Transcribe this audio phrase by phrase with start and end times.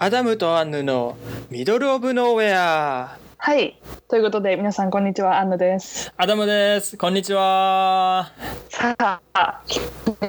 [0.00, 1.16] アダムとアンヌの
[1.50, 3.18] Middle of Nowhere。
[3.36, 3.80] はい。
[4.06, 5.40] ということで、皆さん、こんにちは。
[5.40, 6.12] アンヌです。
[6.16, 6.96] アダムです。
[6.96, 8.30] こんにちは。
[8.68, 8.94] さ
[9.32, 9.80] あ、記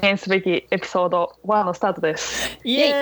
[0.02, 2.58] 念すべきエピソード1のスタートです。
[2.64, 2.94] イエ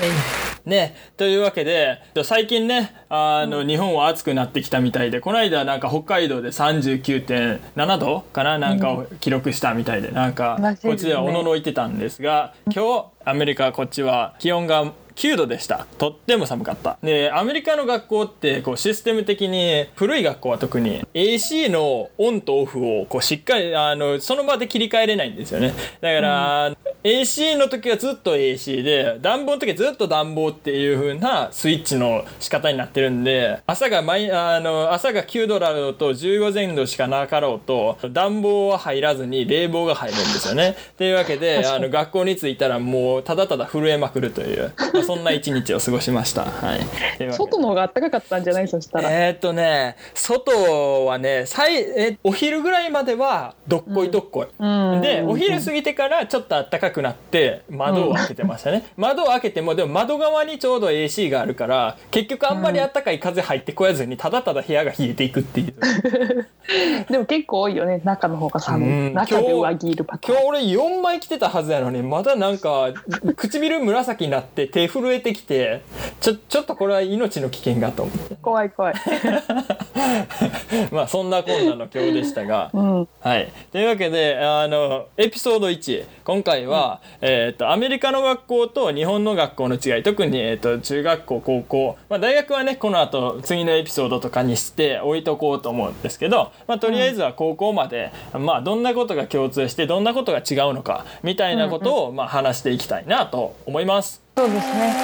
[0.00, 15.86] ーイね、というわけで最近ねあの、日本は暑くなってきたみたいでこの間なんか北海道で39.7度かななんかを記録したみたいで、なんかこっちではおののいてたんですが今日アメリカこっちは気温が9度でした。
[15.98, 16.98] とっても寒かった。
[17.02, 25.72] でアメリカの学校ってこうシステム的に古い学校は特に AC のオンとオフをこうしっかりあのその場で切り替えれないんですよね。
[26.00, 40.76] だから、AC の時はずっと AC で暖房の時はずっと暖房っていう風なスイッチの仕方になってるんで朝がマイあの朝が9度だろうと15前後しかなかろうと暖房は入らずに冷房が入るんですよね。
[40.96, 46.44] というわけであの学校に着いたらもうただただ震えまくるという、まあそんな一日を過ごしました。
[46.44, 46.80] はい、
[47.32, 48.68] 外の方が暖かかったんじゃない？
[48.68, 49.10] そしたら。
[49.10, 54.66] えーっとね外はねさいえお昼ぐらいまではどっこいどっこい、う
[54.96, 65.74] んでお昼過ぎてからちょっと暖かくなって窓を開けてましたね、窓を開けてもでも窓側にちょうど AC があるから結局あんまり暖かい風入ってこやずにただただ部屋が冷えていくっていう
[67.10, 68.00] でも結構多いよね。
[68.04, 68.88] 中の方が寒い。
[68.88, 70.34] うん中で上着いるパターン。
[70.34, 72.88] 今日俺4枚着てたはずやのにまだなんか
[73.36, 75.82] 唇紫になって手震えてきて
[76.20, 78.36] ちょちょっとこれは命の危険がと思って。
[78.36, 78.94] 怖い怖い。
[80.92, 83.08] まあそんなこんなの今日でしたが、 うん。
[83.20, 90.02] はい、というわけであのエピソード1今回は、えー、とアメリカの学校と日本の学校の違い。
[90.02, 104.23] 特に、えー、と中学校高校、まあ、大学はねこの後次のエピソードとかにして置いとこうと思うんですけど、まあ、とりあえずは高校まで、まあ、どんなことが共通してどんなことが違うのかみたいなことを、まあ、話していきたいなと思います。
[104.36, 104.94] そうですね。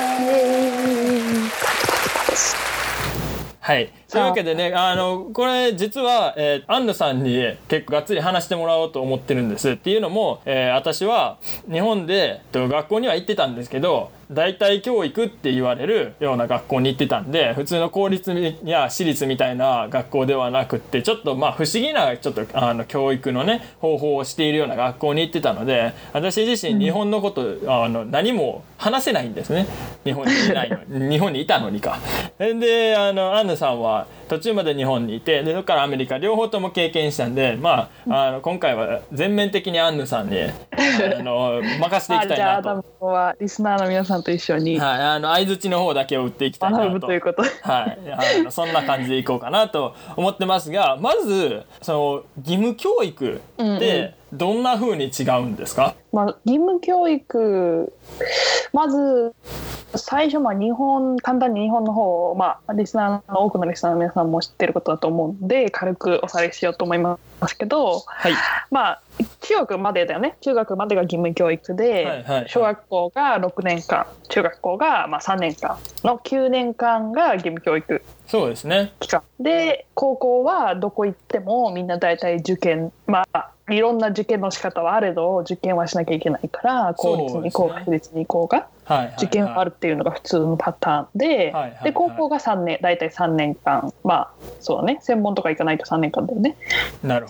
[3.60, 11.38] はい、というわけでねあのこれ実は、えーアンヌさんに結構がっつり話してもらおうと思ってるんですっていうのも、えー私は
[11.70, 18.32] 日本でと学校には行ってたんですけど大体教育って言われるような学校に行ってたんで普通の公立
[18.64, 29.66] や私立みたいな学校ではなくってちょっとまあ不思議なちょっとあの教育のね方法をしているような学校に行ってたので私自身日本のこと、あの何も話せないんですね
[30.04, 30.78] 日本にいないの
[31.10, 31.98] 日本にいたのにか。
[32.38, 42.84] であのアンヌさんは途中まで日本にいてでそこからアメリカ両方とも経験したんで、まあ、あの今回は全面的にアンヌさんにあの 任せていきたいあじゃあ、なとアダム。
[43.00, 46.84] はリスナーの皆さんと一緒にはい、あの相づちの方だけを打っていきたいなと。
[46.84, 47.42] 学ぶということ。
[47.42, 47.48] で。
[47.62, 57.92] はい、あのそんな感じでいこうかなと思ってますがまずその義務教育ってどんな風に違うんですか、まあ、義務教育
[58.72, 59.34] まず
[59.97, 68.33] 最初まあ日本簡単に日本の方を、まあ、リスナーの多くのリスナーの皆さんも知ってることだと思うんで軽くおさらいしようと思いますけどはい。
[68.71, 69.03] まあ
[69.41, 70.37] 中学までだよね。
[70.41, 72.49] 中学までが義務教育で、はいはいはい。
[72.49, 78.93] 小学校が6年間中学校がまあ3年間の9年間が義務教育そうですね。
[79.01, 79.23] 期間。
[79.39, 89.15] で高校はどこ行ってもみんな大体受験まあいろんな受験の仕方はあれど受験はしなきゃいけないから公立に行こうがそう私立に行こうがはいはいはい。
[89.19, 91.84] 受験はあるっていうのが普通のパターンではいはいはい。
[91.84, 93.93] で高校が3年大体3年間。
[94.05, 94.31] まあ
[94.61, 94.99] そうだね。
[95.03, 96.57] 専門とか行かないと3年間だよね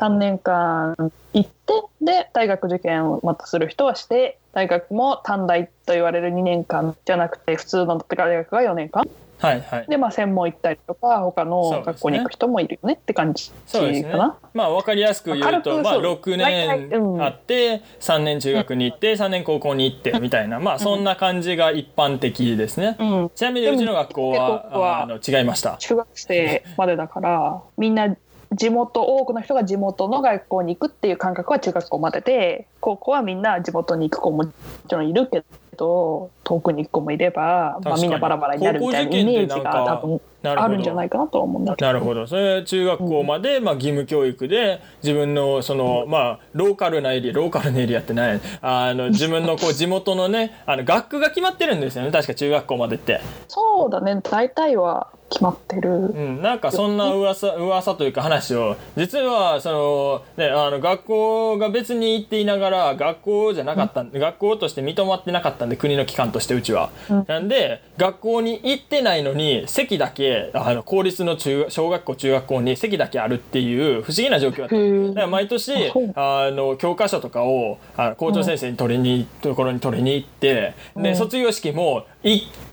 [0.00, 9.04] 3なるほど年間行ってで大学受験をまたする人はして大学も短大と言われる2年間じゃなくて普通の大学が4年間。
[9.38, 9.86] はいはい。
[9.88, 14.10] でまあ専門行ったりとか他の学校に行く人もいるよねって感じそうですね。
[14.10, 14.38] かな。
[14.52, 16.36] まあ分かりやすく言うと、まあ、軽くそう。
[16.36, 20.60] 6大体うん年あって3年中学に行って3年高校に行ってみたいな。
[20.60, 22.96] まあそんな感じが一般的ですね。
[22.98, 25.76] うん、ちなみにうちの学校はあの違いました。
[25.78, 28.14] 中学生までだからみんな
[28.52, 34.52] 地元多くの人が地元の学校に行くっていう感覚は中学校までで高校はみんな地元に行く子ももち
[34.90, 35.44] ろんいるけ
[35.76, 41.86] ど遠くに行く子もいれば、まあ、みんなバラバラになるみたいなイメージが多分あるんじゃないかなとは思うんだけど。
[41.86, 42.26] なるほど。
[42.26, 48.40] それ中学校まで、まあ、義務教育で自分のそのまあローカルなエリアローカルなエリアってない。
[48.60, 52.10] あの 自分のこう地元のねあの学区が決まってるんですよね。
[52.10, 53.20] 確か中学校までって。
[53.48, 54.20] そうだね。
[54.22, 55.90] 大体は決まってる。
[55.90, 66.90] うん、なんかそんな噂噂というか話を実はその、ね、あの学校が別に行っていながら学校じゃなかったんで、学校として認まってなかったんで国の機関としてうちは。
[67.08, 75.08] うんなんで学校に行ってないのに席だけあの公立の中小学校中学校に席だけあるっていう不思議な状況だった。
[75.08, 82.06] だから毎年あの教科書とかをあの校長先生に取りに、ところに取りに行って、でうん卒業式も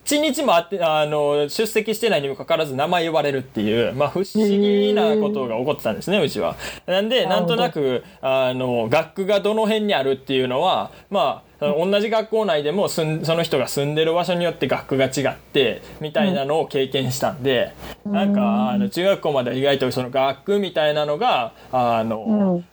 [0.07, 6.55] 一日もあってあの出席してないにもかかわらず名前呼ばれるっていう、まあ、不思議なことが起こってたんですねうちは。
[6.85, 17.73] なんでなんとなくあの学区がどの辺にあるっていうのはまあ同じ学校内でもその人が住んでる場所によって学区が違ってみたいなのを経験したんで、
[18.05, 22.65] なんかあの中学校までは意外とその学区みたいなのがあの、うん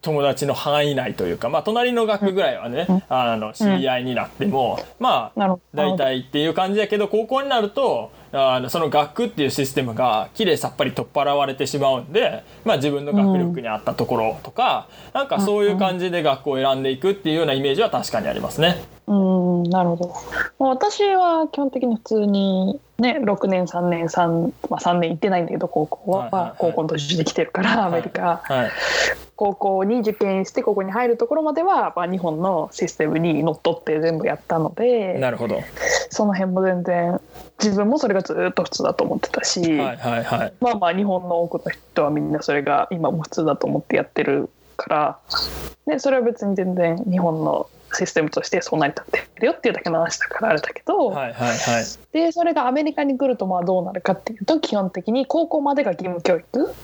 [0.00, 5.82] 友達の範囲内というか、まあ、隣の学区ぐらいはね、あの知り合いになっても、まあなるほど。
[5.82, 18.97] 大体っていう感じやけど高校になるとあのその学区っていうシステムがきれいさっぱり取っ払われてしまうんで、まあ、自分の学力に合ったところとか、なんかそういう感じで学校を選んでいくっていうようなイメージは確かにありますね。
[19.08, 20.14] うん、なるほど。
[20.58, 28.42] 私は基本的に普通にね、6年、3年、3、まあ、3年行ってないんだけど、高校は、はいはいはい高校の途中で来てるから、アメリカ。
[28.44, 28.70] はい、
[29.34, 35.56] 高校に受験して、ここに入るところまでは、まあ、日本のシステムにのっとって全部やったので、なるほど。
[35.56, 35.64] はい
[36.10, 37.20] その辺も全然、
[37.62, 40.52] 自分もそれがずっと普通だと思ってたし、はいはい。
[40.58, 45.18] まあまあ日本の多くの人はみんなそれが今も普通だと思ってやってるから
[45.86, 51.84] でそれは別に全然日本のシステムとしてそう成り立ってるよっていうだけの話だからあれだけど、はいはいはい。
[52.12, 56.74] でそれがアメリカに来るとまあどうなるかっていうと基本的に高校までが義務教育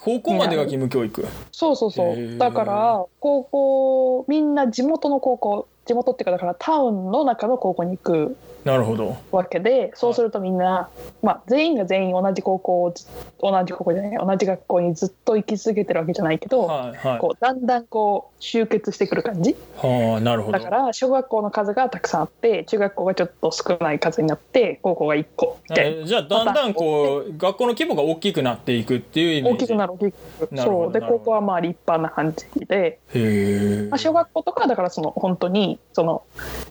[0.00, 1.26] 高校までが義務教育？
[1.50, 9.16] そうそうそうだから高校みんな地元の高校地元っていうかだからタウンの中の高校に行くなるほど。
[9.30, 10.88] わけでそうするとみんな、
[11.22, 12.94] まあ、全員が全員同じ高校
[13.40, 17.18] 同じ高校じゃない同じ学校にずっと行き続けてるわけじゃないけど、はいはい。
[17.18, 19.56] こうだんだんこう集結してくる感じ。
[19.76, 20.58] はあなるほど。
[20.58, 26.02] だから小学校の数がたくさんあって中学校がちょっと少ない数になって高校が1個みたいな。
[26.02, 29.64] えじゃあだんだんこう学校の規模が大きくなっていくっていうイメージ。
[29.64, 30.54] 大きくなる大きく。
[30.54, 30.92] なるそう。
[30.92, 36.22] で高校はまあ立派な感じで、へえまあ、小学校とかはだからその本当にその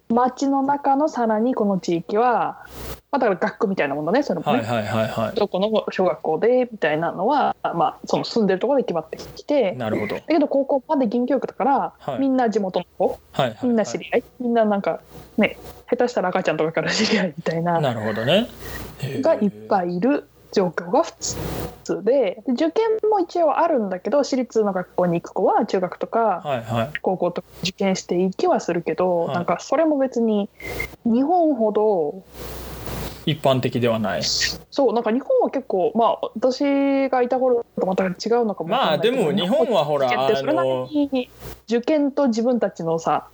[0.09, 2.65] 町の中のさらにこの地域は、
[3.11, 10.15] まあ、だから学区みたいなものねそれもね、はいはいはいはどこの小学校でみたいなのは、まあ、その住んでるところで決まってきていなるほど。
[10.15, 12.19] だけど高校まで義務教育だから、はい。
[12.19, 15.01] みんな地元の子はいはいみんな知り合い、みんななんか
[15.37, 15.57] ね
[15.89, 18.47] 下手したら赤ちゃんとかから知り合いみたいななるほどね。
[19.21, 21.11] がいっぱいいる状況が普
[21.83, 26.89] 通でで受験も一応あるんだけど私立の学校に行く子は中学とかはいはい。
[27.01, 29.35] 高校とか受験していきはするけど、はい。
[29.35, 30.49] なんかそれも別に
[31.05, 32.23] 日本ほど
[33.25, 34.23] 一般的ではない。
[34.23, 38.13] そうなんか日本は結構まあ私がいた頃とまた違う
[38.45, 41.29] のかもまあでも日本はほらそれなりに
[41.67, 43.27] 受験と自分たちのさ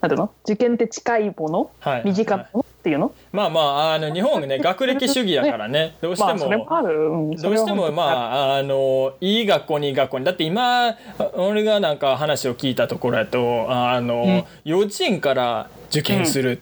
[0.00, 0.32] なんていうの？
[0.44, 1.70] 受験って近いもの？
[1.80, 2.60] はい身近なもの？
[2.60, 5.94] っていうの、まあまああの日本ね 学歴主義やからね。
[6.00, 10.24] どうしてももある、うん、どうしてもまああのいい学校にいい学校に。
[10.24, 10.96] だって今
[11.34, 14.44] 俺がなんか話を聞いたところやとあの、うん。
[14.64, 16.60] 幼稚園から受験する、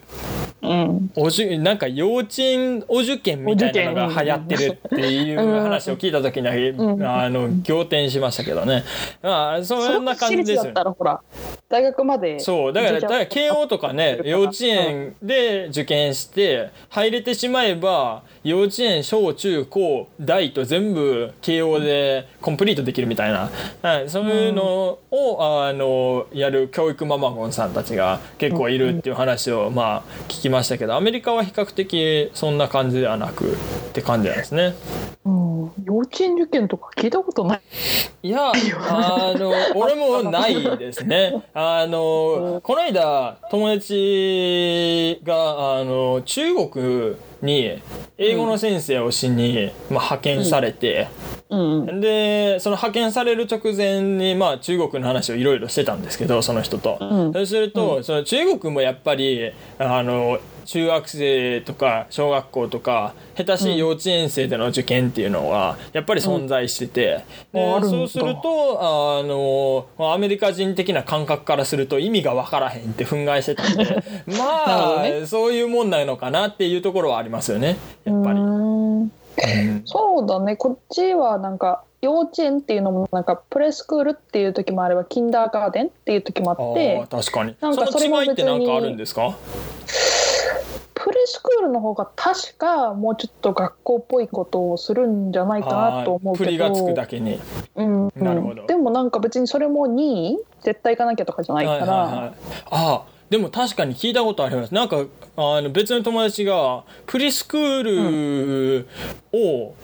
[0.61, 7.03] うん、おじゅなんか幼稚園お受験みたいなのが流行ってるっていう話を聞いた時には、ん。
[7.03, 8.83] あの仰天しましたけどね。
[9.21, 10.73] まあそんな感じですよ。
[10.75, 23.51] そ大学までそうだからだから慶応とかね幼稚うん園で受験して入れてしまえば幼稚園小中高大と全部慶応でコンプリートできるみたいな、
[23.83, 33.55] はい、そういうのをあのやる教育ママゴンさんたちが結構いるっていう話をまあ聞きましたけどアメリカは比較的そんな感じではなくっ
[33.93, 34.73] て感じなんですね。
[35.25, 37.61] うん、幼稚園受験とか聞いたことない
[38.21, 41.41] いや、あの、 俺もないですね。
[41.61, 47.81] あの、この間、友達が、あの、中国に
[48.17, 51.09] 英語の先生をしに、まあ、派遣されて、
[51.49, 51.99] うん。
[51.99, 56.97] で、その派遣される直前に、まあ、中国の話をいろいろしてたんですけど、その人と。
[57.01, 57.33] うん。
[57.33, 60.39] そうすると、その中国もやっぱり、あの、
[60.69, 67.89] 中学生とか小学校とか下手しい幼稚園生での受験っていうのはやっぱり存在してて、であるんだ。
[67.89, 75.25] そうするとあのアメリカ人的な感覚からすると意味が分からへんって憤慨してたんで まほあ、どね。
[75.25, 78.39] そういうもんなのかなっていうところはありますよねやっぱり。
[79.85, 80.55] そうだね。
[80.55, 87.55] こっちはなんか幼稚園っていうのもなんかプレスクールっていう時もあればキンダーガーデンっていう時もああってー確かに。
[87.59, 89.35] なんかそれもその違いって何かあ別にるんですか？
[91.29, 96.69] スクールの方が確かもうちょっと学校っぽいことをするんじゃないかなと思うけど。
[96.69, 97.39] がつくだけに。
[97.75, 98.65] うんなるほど。
[98.65, 102.33] でもなんか別にそれも2位絶対行かなきゃとかじゃないから、はいはいはい、
[102.71, 104.73] あでも確かに聞いたことあります。
[104.73, 105.05] なんか
[105.35, 108.87] あの別の友達がプリスクール
[109.31, 109.75] を、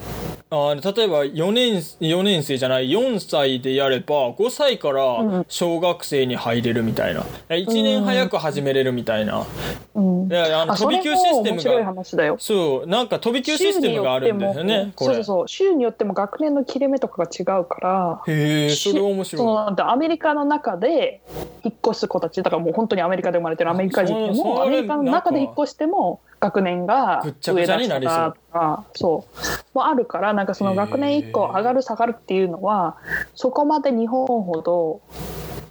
[0.50, 7.22] あの例えば4年4年生じゃない4歳でやれば5歳から小学生に入れるみたいな。
[7.50, 9.46] 1年早く始めれるみたいな、
[9.94, 10.28] うん。
[10.32, 12.38] いやあの飛び級システムが。
[12.40, 12.88] そう。
[12.88, 15.14] なんか飛び級システムがあるんですよねこれ。
[15.14, 15.48] そうそうそう。
[15.48, 18.24] 州によっても学年の切れ目とかが違うから。
[18.28, 21.22] へえそれ面そ白のなんてアメリカの中で
[21.64, 29.26] 引っ越す子たちだからもう本当にアメリカで生まれてるアメリカ人でもアメリカの中で引っ越しても学年が上だったとかそ
[29.74, 32.98] うもあるからなんかその学年1個上がる下がるっていうのは
[33.36, 35.02] そこまで日本ほど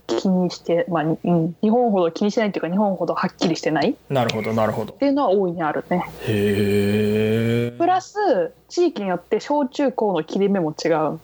[0.06, 4.92] 気にして、まあにうん、日本ほど気にしてないっていうか日本ほどはっきりしてないっなるほどなるほど。
[4.92, 6.04] ていうのは大いにあるね。
[6.26, 10.92] へえプラス地域によって小中高の切れ目も違う。
[10.92, 11.18] あ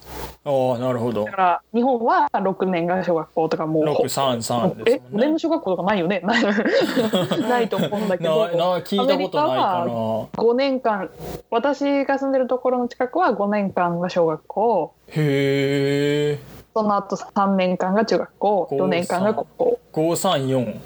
[0.44, 1.24] あなるほど。
[1.24, 5.26] だから日本は6年が小学校とかもう633でえ5年すもんね。
[5.32, 6.20] の小学校とかないよね？
[6.24, 8.40] ないと思うんだけど。
[8.80, 9.90] 聞いたことないかな
[10.32, 11.10] 5年間
[11.50, 14.92] 私が住んでるところの近くは5年間が小学校。
[15.08, 19.80] へえその後3年間が中学校4年間が高校。
[19.92, 20.78] 534へ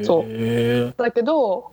[0.00, 0.04] え。
[0.04, 0.24] そう。
[0.24, 1.70] 一だけど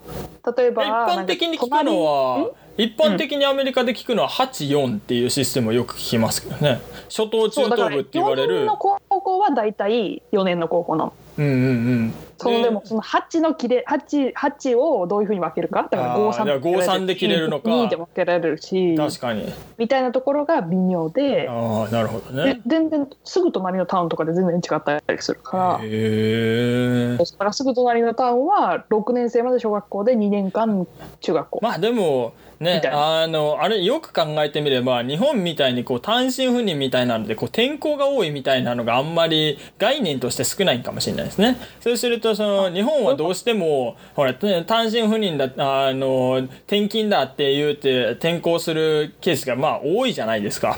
[0.57, 6.81] 例えば般的に聞くのは一般的にアメリカで聞くのは84っていうシステムをよく聞きますけどね。
[7.05, 11.13] 初等中等部って言われ4年るの高校は大体4年の高校なの。
[11.39, 11.73] うんうんう
[12.07, 12.13] ん。
[12.37, 17.69] そのでもその8の切れ 8, 8をどういうふうに分けるかだからあー53じゃあ53で切れるのか。
[17.69, 19.51] 2で分けられるし確かに。
[19.77, 21.47] みたいなところが微妙で。
[21.49, 25.79] ああなるほどでね全然すぐ隣のタウンとかで全然違ったりするから。
[25.81, 30.87] へえだからすぐ隣のタウンは6年生まで小学校で2年間
[31.21, 41.57] 中学校、まあでもねあのあれよく考えてみれば日本みたいにこう単身赴任みたいなのでこう転校が多いみたいなのがあんまり概念として少ないかもしれないですね。
[41.79, 50.77] そうするとその日本はどうしてもほら単身赴任だあの転勤だって言うて転校するケースがまあ多いじゃないですか。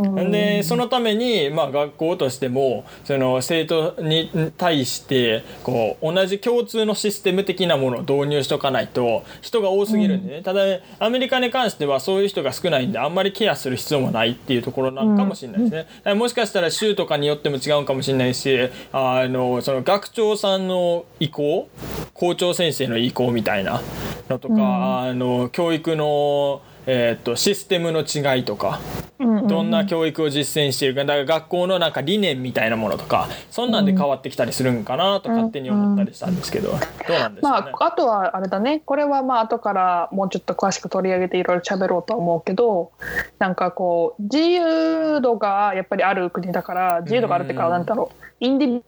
[0.00, 0.30] うん。
[0.30, 10.60] でそのために、まあ、学校としてもその生徒に対してこう同じ共通のシステム的なものを導入しとかないと人が多すぎるんでね、ただ
[10.98, 15.78] アメリカに関してはそういう人が少ないんであんまりケアする必要もないっていうところなのかもしれないですね。
[15.78, 21.68] だからもしかしたら州とかによっても違うかもしれないしあのその学長さんの意向
[22.14, 23.80] 校長先生の意向みたいな
[24.28, 28.80] のとか、あの教育の、えーっとシステムの違いとか。
[29.18, 36.78] うんうんどんな教育を実践しているかだから学校のなんか理念みたいなものとかそんなんで変わってきたりするんかなと勝手に思ったりしたんですけどどう
[37.18, 37.60] なんでしょうね？
[37.60, 38.80] まあ、あとはあれだね。
[38.84, 42.92] これはまあ後からもうちょっと詳しく取り上げていろいろ喋ろうとは思うけど
[43.38, 47.72] なんかこう自由度がやっぱりある国だから自由度があるっていうかうん。
[47.72, 48.82] なんだろうインディ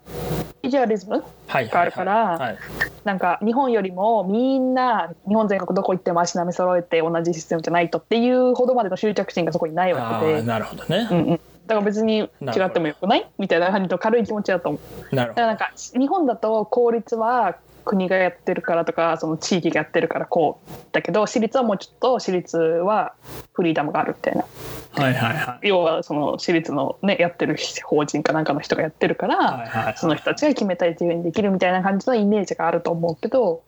[0.63, 2.59] ビジュアリズムはいがあるからはい
[3.05, 10.43] なんか日本よりもみんな日本全国どこ行っても足並み揃えて同じシステムじゃないとっていうほどまでの執着心がそこにないわあけでー。
[10.43, 11.09] なるほどね。
[11.11, 12.29] うんうんだから別に違
[12.65, 14.81] ってもよくないみたいな感じの軽い気持ちだと思
[15.13, 15.15] う。
[15.15, 23.15] なるほどだからなんか日本だと公立は国がやってるからとかその地域がやってるからこうだけど私立はもうちょっと私立は
[23.53, 24.45] フリーダムがあるみたいな
[24.93, 25.69] はいはいはい。
[25.69, 33.63] 要はその私立のねやってる法人かなんかの人がやってるから、はいはいその人たちが決めたい自由にできるみたいな感じのイメージがあると思うけど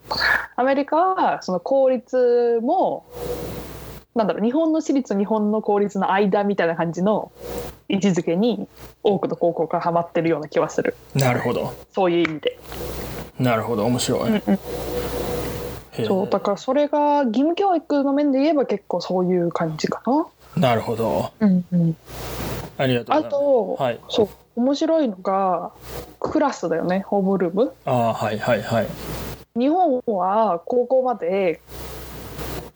[0.56, 3.06] アメリカはその公立も
[4.14, 7.32] なんだろう日本の私立日本の公立の間みたいな感じの
[7.88, 8.68] 位置づけに
[9.02, 12.58] 多くの高校がハマってるような気はするなるほどそういう意味で。
[13.38, 14.28] なるほど面白い。
[14.28, 14.58] うんうん
[16.06, 20.26] そうだからそれが義務教育の面で言えば結構そういう感じかな。
[20.56, 21.96] なるほどうんうん、
[22.78, 23.26] ありがとうございます。
[23.26, 25.72] あと、はいそう面白いのが
[26.20, 27.74] クラスだよねホームルーム。
[27.84, 28.86] あーはいはいはい。
[29.54, 31.60] 日本は高校まで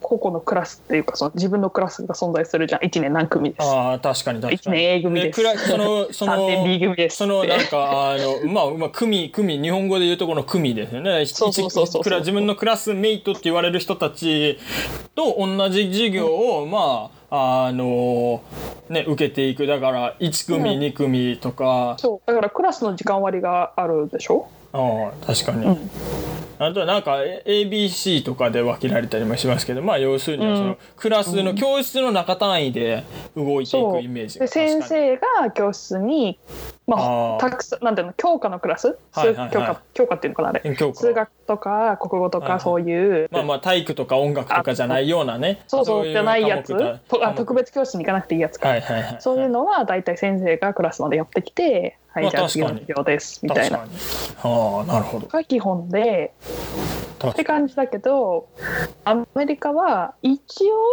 [0.08, 3.66] 個々のクラスっていうかその自分のクラスが存在するじゃん1年何組です。
[3.68, 4.76] ああ確かに確1かに。
[4.76, 5.42] 年 A 組です。
[5.68, 7.16] その そ3年 B の組です。
[7.16, 11.26] そのなんかあのまあまあ組組日本語で言うところの組ですよね。
[11.26, 14.58] そうそうそうそう自分のクラスメイトって言われる人たち
[15.16, 18.42] と同じ授業を、まああの
[18.88, 24.46] ね受けていくだから1組、うん2組とかそうだからクラスの時間割があるでしょ？
[24.72, 25.66] ああ確かに。
[25.66, 25.90] うん
[26.58, 30.78] あとはなんか ABC とかで分けられたりもしますけどまあ要するにはその、うん。
[30.96, 33.04] クラスの教室の中単位で
[33.36, 36.38] 動いていくイメージがで先生が教室に
[36.86, 37.36] まあー。
[37.36, 39.50] あたくさんなんていうの教科のクラス、はいはいはい。
[39.50, 40.76] 教科教科っていうのかなあれ。
[40.76, 41.00] 教科。
[41.00, 42.58] 数学とか国語とはいはい。
[42.58, 45.62] かそういう、まあまあ体育とか音楽とかじゃないようなね。
[45.66, 46.08] そうそう。
[46.08, 46.74] いじゃないやつ。
[47.08, 49.16] とあ特別教室に行かなくていいやつか、はいはいはい。
[49.20, 53.78] そういうのは大体先生がクラスまでやってきて、はい、まあじゃあ次の授業ですみたいな。
[53.78, 55.26] ああなるほど。
[55.26, 56.32] が基本で
[57.18, 58.48] 確って感じだけど
[59.04, 60.40] アメリカは一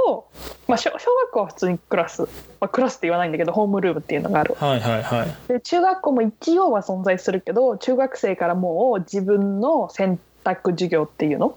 [0.05, 0.27] 応、
[0.67, 2.27] まあ、小小学校は普通にクラス、ま
[2.61, 4.55] あ、クラスって言わないんだけどホームルームっていうのがある。
[4.59, 5.35] はいはいはい。
[5.47, 11.55] で中学校も一応は存在するけど中学生からもう自分の選択授業っていうの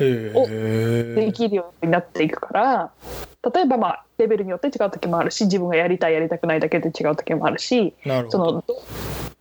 [0.00, 2.90] へえできるようになっていくから
[3.54, 7.94] 例えばまあレベルによって違う時もあるし自分がやりたいやりたくないだけで違う時もあるし
[8.30, 8.64] その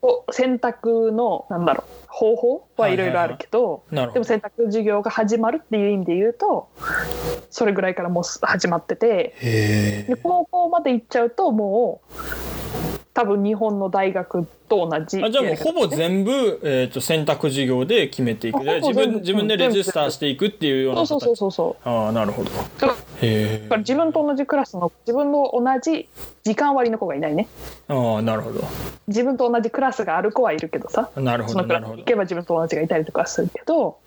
[0.01, 4.13] お選択のなんだろう方法はいろいろあるけど、なるほど。
[4.13, 6.69] でも選択授業が始まるっていう意味で言うと
[7.49, 12.60] それぐらいからもうす始まっててへで高校まで行っちゃうともう
[13.13, 18.63] 多分日本の大学と同じあじゃあもうほぼ部全部、えー、と選択授業で決めていく。
[18.63, 21.89] で自分自分でレジスターしていくっていうようなそうそうそうそうそう。
[21.89, 22.49] ああなるほど。
[22.79, 26.07] だかへら自分と同じクラスの自分の同じ
[26.43, 27.47] 時間割の子がいないね。
[27.89, 28.63] えああなるほど。
[29.09, 31.09] 自分と同じクラスがある子はいるけどさ。
[31.17, 31.95] なるほどなるほど。
[31.95, 33.97] に行けば自分と同じがいたりとかするけど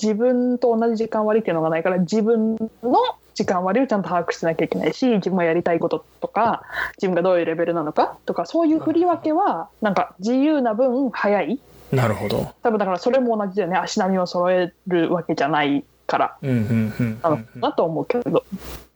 [0.00, 6.62] 自分と同じ時間割っていうのがないから自分の時間割をちゃんと把握してなきゃいけないし自分がやりたいこととか
[6.96, 11.60] 自分がどういうレベルなのかとかそういう振り分けはなんか自由な分早い。
[11.92, 12.52] なるほど。
[12.62, 13.76] 多分だからそれも同じだよね。
[13.76, 16.38] 足並みを揃えるわけじゃないから。
[16.42, 18.44] なのかなと思うけど。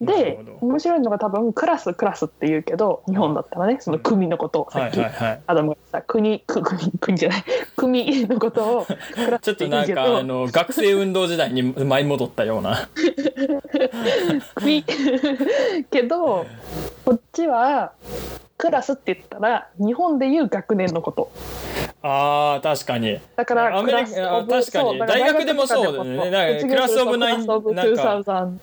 [0.00, 6.02] で面白いのが多分クラスクラスって言うけど日本だったらねその組のことをさはいっきアダムが言った。
[6.02, 7.44] 国く国国じゃない。
[7.76, 8.86] 組のことを
[9.42, 12.88] ちょっとなんかあの学生運動時代に舞い戻ったような。
[14.54, 14.84] 組
[15.90, 16.46] けど
[17.04, 17.92] こっちは
[18.60, 21.32] クラスって言ったら日本でいう学年のこと。
[22.02, 23.18] あー確かに。
[23.34, 24.98] だからアメリカ確かに。
[24.98, 26.64] 大学でもそうだよね。
[26.68, 27.70] クラスオブナインなんか。
[27.70, 28.58] 2019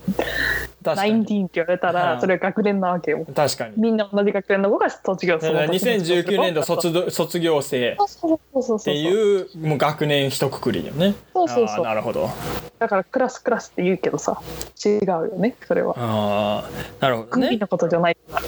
[0.96, 1.22] 確かに。
[1.22, 3.25] って言われたはいらそれは学年なわけよ。
[3.36, 3.74] 確かに。
[3.77, 12.29] みんな同じ学年の子が卒業すだからる2019年度卒業卒業生っていうもう学年一括りよねそうそうそうなるほど
[12.79, 14.41] だからクラスクラスって言うけどさ
[14.84, 16.70] 違うよねそれはあ
[17.01, 18.46] あなるほどね組のことじゃないから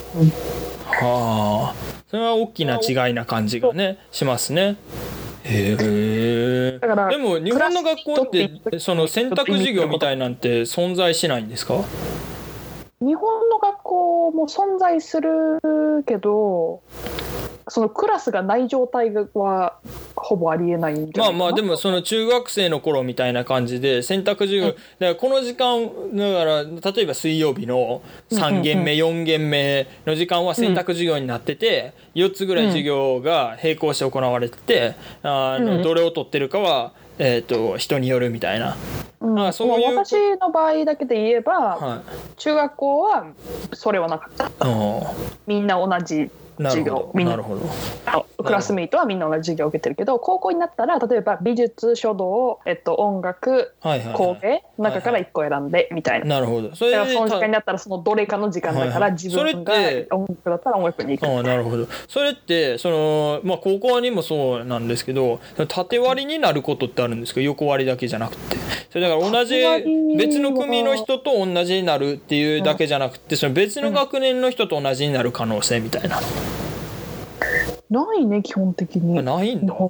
[1.07, 1.75] はあ
[2.09, 4.77] それは大きな違いな感じがねしますね
[5.43, 11.83] へえだからでも日本の学校ってその選択授業みたいなんて存在しないんですか
[13.01, 15.59] 日本の学校も存在する
[16.05, 16.81] けど
[17.69, 19.79] そのクラスがない状態は
[20.15, 25.85] ほぼありえないんじゃまあまあでもその中学生の頃みたいな感じで選択授業、だからこの時間
[26.15, 35.65] だから例えば水曜日の3限目4限目の時間は選択授業になってて4つぐらい授業が並行して行われててあうん。
[35.65, 38.75] のどれを取ってるかはえーと人によるみたいな。
[39.19, 39.39] うん。
[39.39, 42.01] あそういうも私の場合だけで言えば、はい。
[42.37, 43.27] 中学校は
[43.73, 44.51] それはなかった。
[44.59, 45.13] あ
[45.45, 47.31] みんな同じ授業みんな。
[47.31, 47.61] なるほど。
[48.05, 56.35] あのクラスメイトはみんな同じ授業を受けてるけど高校になったら例えば美術書道、えっと、音楽はいはい、工は芸の中から1個選んでみたいい、な。
[56.35, 56.75] なるほど。
[56.75, 61.29] それその時間になったらそのどれかの時間だからはいはい自分がそれって音楽だったら音楽に行く。
[61.29, 61.87] ああなるほど。
[62.07, 67.41] それってそのまあ高校にもそうなんですけど縦割りになることってあるんですか？
[67.41, 68.57] 横割りだけじゃなくて。
[68.89, 69.55] それだから同じ
[70.17, 76.19] 別の組の人と同じになるっていうだけじゃなくてその別の学年の人と同じになる可能性みたいな、
[77.89, 79.19] ないね基本的に。
[79.19, 79.73] あないんだ。
[79.73, 79.89] へ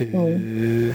[0.00, 0.94] え、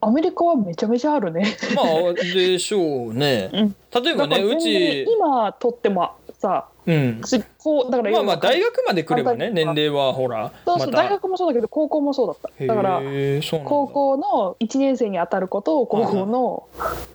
[0.00, 1.56] アメリカはめちゃめちゃあるね。
[1.74, 3.50] まあでしょうね。
[3.52, 3.76] うん。
[4.02, 7.20] 例えばねうち今とってもさうん。
[7.22, 11.02] つこうだからまあまあ大学学まで来ればね年齢はほらそうそう、また。
[11.04, 12.66] 大学もそうだけど高校もそうだった。
[12.66, 13.00] だから
[13.64, 16.68] 高校の1年生に当たる子と高校の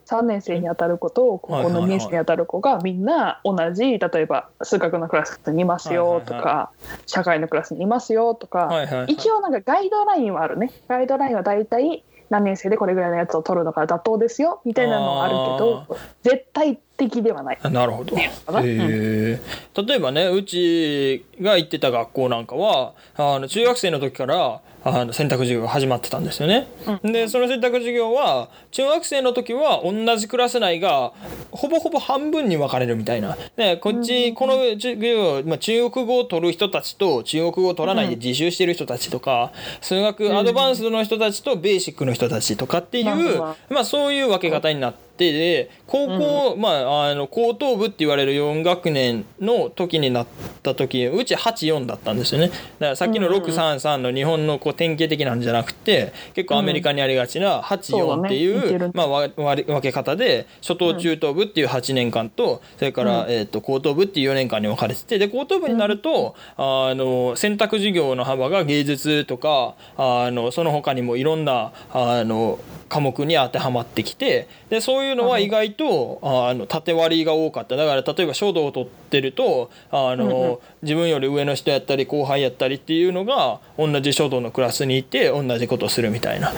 [0.05, 6.71] 3年生に当たる子と高校の2年生に当たる子がみんな同じ例えば数学のクラスにいますよとはいか
[7.05, 10.71] 社会のクラスにいますよとか一応なんかガイドラインはあるね。
[10.87, 17.59] ガイドラインは大体何年生でこれぐらいのやつを取るのが妥当ですよみたいなのはあるけど絶対的ではない。
[17.61, 18.17] あなるほど。
[18.17, 19.39] え。
[19.75, 26.67] 例えばねうちが行ってた学校なんかはあの中学生の時からあの選択授業が始まってたんですよね。
[27.03, 31.13] でその選択授業は中学生の時は同じクラス内が
[31.51, 33.37] ほぼほぼ半分に分かれるみたいな。
[33.55, 45.06] でこっちこの授業、まあ、中国語を取る人たちと中国語を取らないで自習してる人たちとか、数学アドバンスドの人たちとベーシックの人たちとかっていう、まあ、そういう分け方になって。
[45.17, 50.27] ってで高校、まああの高等部って言われる4学年の時になっ
[50.61, 52.49] た時うち84だったんですよね。
[52.49, 77.75] だからさっきの633の日本のこう典型的なんじゃなくて結構アメリカにありがちな84っていう,、まあ、分け方で初等中等部っていう8年間とそれから、えー、と高等部っていう4年間に分かれててで高等部になると、あの選択授業の幅が芸術とかあのその他にもいろんなあの科目に当てはまってきてでそういうのは意外とあの縦割りが多かった。
[77.75, 86.51] だから例えば書道を取ってるとあの、自分より上の人やったり後輩やったりっていうのが同じ書道のクラスにいて同じことをするみたいな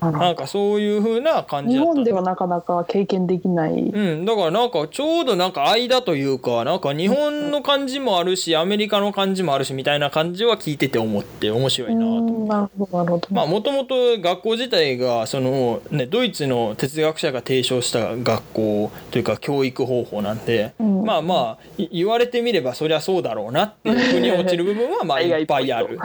[0.00, 3.72] なんかそういう風な感じ日だった本ではなかなか経験できない。
[3.72, 12.32] うん、だからなんかちょうどなんか間というかなんか日本の感じもあるしアメリカの感じもあるしみたいな感じは聞いてて思って面白いなと思って。
[12.32, 13.28] うんなるほどなるほど。
[13.30, 25.98] まあもともと学校自体がその、ね、ドイツの哲学者が提唱した学校というか教育方法なんで、うんまあまあい言われてみればそりゃそうだろうなっていうふうに落ちる部分はまあいっぱいある。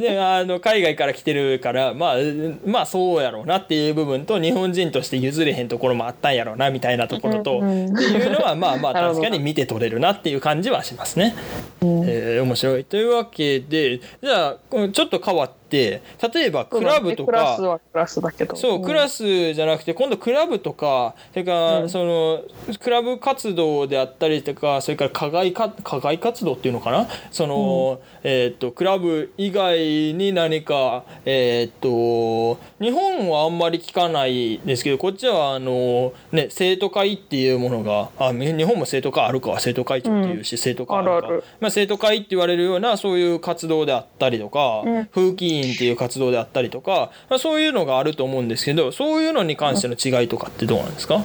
[0.00, 2.16] であの海外から来てるから、まあ、
[2.64, 7.94] まあそうやろうなっていう部分と日本人として譲れへんところもあったんやろうなみたいなところと、うんうん。
[7.94, 11.34] っていうのはまあまあ 確かに見て取れるなっていう感じはしますね。
[11.82, 12.84] えー面白い。
[12.84, 14.56] というわけでじゃあ
[14.92, 16.00] ちょっと変わって例
[16.36, 17.36] えばクラブとか。
[17.36, 18.56] はクラスだけど。
[18.56, 21.88] そうクラスじゃなくて今度クラブとかそれからうん。
[21.88, 22.42] その
[22.80, 27.08] クラブ活動であったりとかそれから課外か課外活動っていうのかな？
[27.30, 29.78] その、えーっとクラブ以外
[30.14, 39.56] に何かえーっと日本はあんまり聞かないですけどこっちはあのね生徒会っていうものがあみ日本も生徒会あるか。
[39.58, 41.28] 生徒会長っていうし、生徒会あるか
[41.60, 45.06] まあ、生徒会って言われるようなそういう活動であったりとか、うん。
[45.06, 51.24] 風紀っていう活動であったりとか、まあ、そういうのがあると思うんですけどそういうのに関しての違いとかってどうなんですか、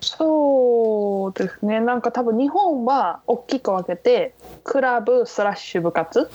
[0.00, 1.80] そうですね。
[1.80, 6.30] なんか多分日本は大きく分けてクラブスラッシュ部活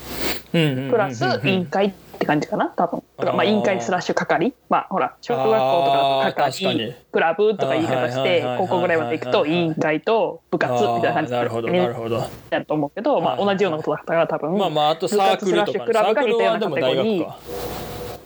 [0.51, 3.03] プラス委員会って感じかな多分。
[3.17, 4.53] だからまあ委員会スラッシュ係。
[4.69, 12.23] まあほら小学校とかだと係クラブとか言い方して高校ぐらいまで行くと委員会と部活みたいな感じなるほどなるほど。
[12.49, 17.34] だと思うけど、まあ、同じようなことだったから多分、まあまああとサークルとか、クラブが似たようなカテゴリー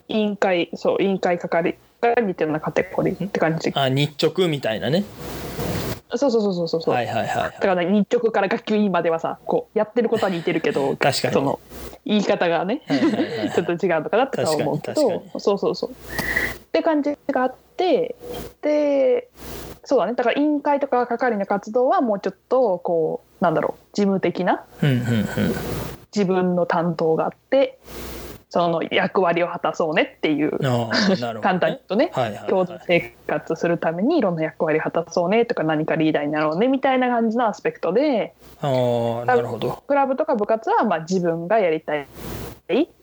[0.10, 3.72] 委員会そう委員会係が似たようなカテゴリーって感じ。
[3.76, 5.06] あ日直みたいなね
[6.16, 7.52] そうそうそうそうそうそう、はいはいはいはい。
[7.52, 11.34] だからね日直から学級委員まではさこうやってることは似てるけど 確かに。
[11.34, 11.60] その
[12.06, 13.52] 言い方がねはいはいはいはい。
[13.56, 15.90] ちょっと違うのかなって思うけどそうそうそう。
[15.92, 15.94] っ
[16.72, 18.16] て感じがあって
[18.62, 19.30] で
[19.84, 20.14] そうだね。
[20.14, 25.26] だから委員会とか係の活動はもうちょっとこうなんだろう事務的なうんうんうん。
[26.16, 27.80] 自分の担当があって
[28.54, 30.70] その役割を果たそうねっていうね、
[31.42, 32.48] 簡単に言うとねはいはいはい。
[32.48, 38.70] 共同生活するためにいろんな役割を果たそうねとか何かリーダーになろうねみたいな感じのアスペクトでな
[39.38, 39.82] るほど。
[39.88, 42.06] クラブとか部活はまあ自分がやりたい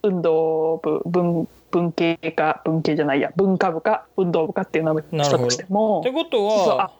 [0.04, 5.44] 運動部文文系か文系じゃないや文化部か運動部かっていうのはなるほど。
[5.46, 6.90] 一つしてもってことは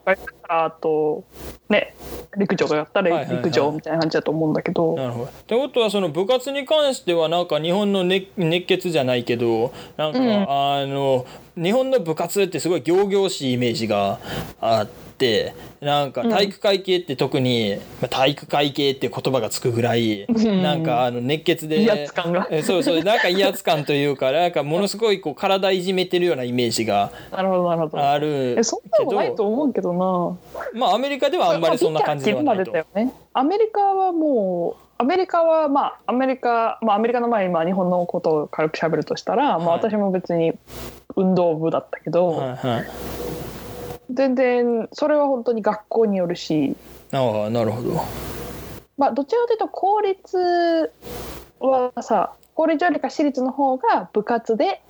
[0.48, 1.24] ああと
[1.68, 1.94] ね
[2.37, 5.24] 陸上がやったら陸上みたいな感じだと思うんだけど、なるほど。
[5.26, 10.46] ってことはその部活に関してはなんか日本の熱熱血じゃないけどなんか、うん。
[10.48, 14.18] あの日本の部活ってすごい仰々しいイメージが
[14.60, 20.62] あってなんか体育会系って特に、まあ、体育会系っていう言葉がつくぐらい、ん。
[20.62, 22.48] なんかあの熱血で威圧感が。
[22.50, 28.02] えそうそうなんか威圧感というか なんかものすごいこう体いじめてるようなイメージがなるほどなるほど。
[28.02, 30.38] あるえそんなけことないとど思うけどな。
[30.72, 32.72] まあアメリカではあんまりそんな感じではないと。
[32.72, 39.78] ねアメリカはもうアメリカはまあアメリカまあアメリカの前にまあ日本のことを軽く喋るとしたら、まあはい。
[39.78, 40.52] 私も別に
[41.16, 42.87] 運動部だったけど、はいはい、
[44.12, 46.77] 全然それは本当に学校によるし。
[47.12, 48.01] ああなるほど。
[48.96, 50.92] まあどちらかというと公立
[51.59, 54.83] はさ公立よりか私立の方が部活で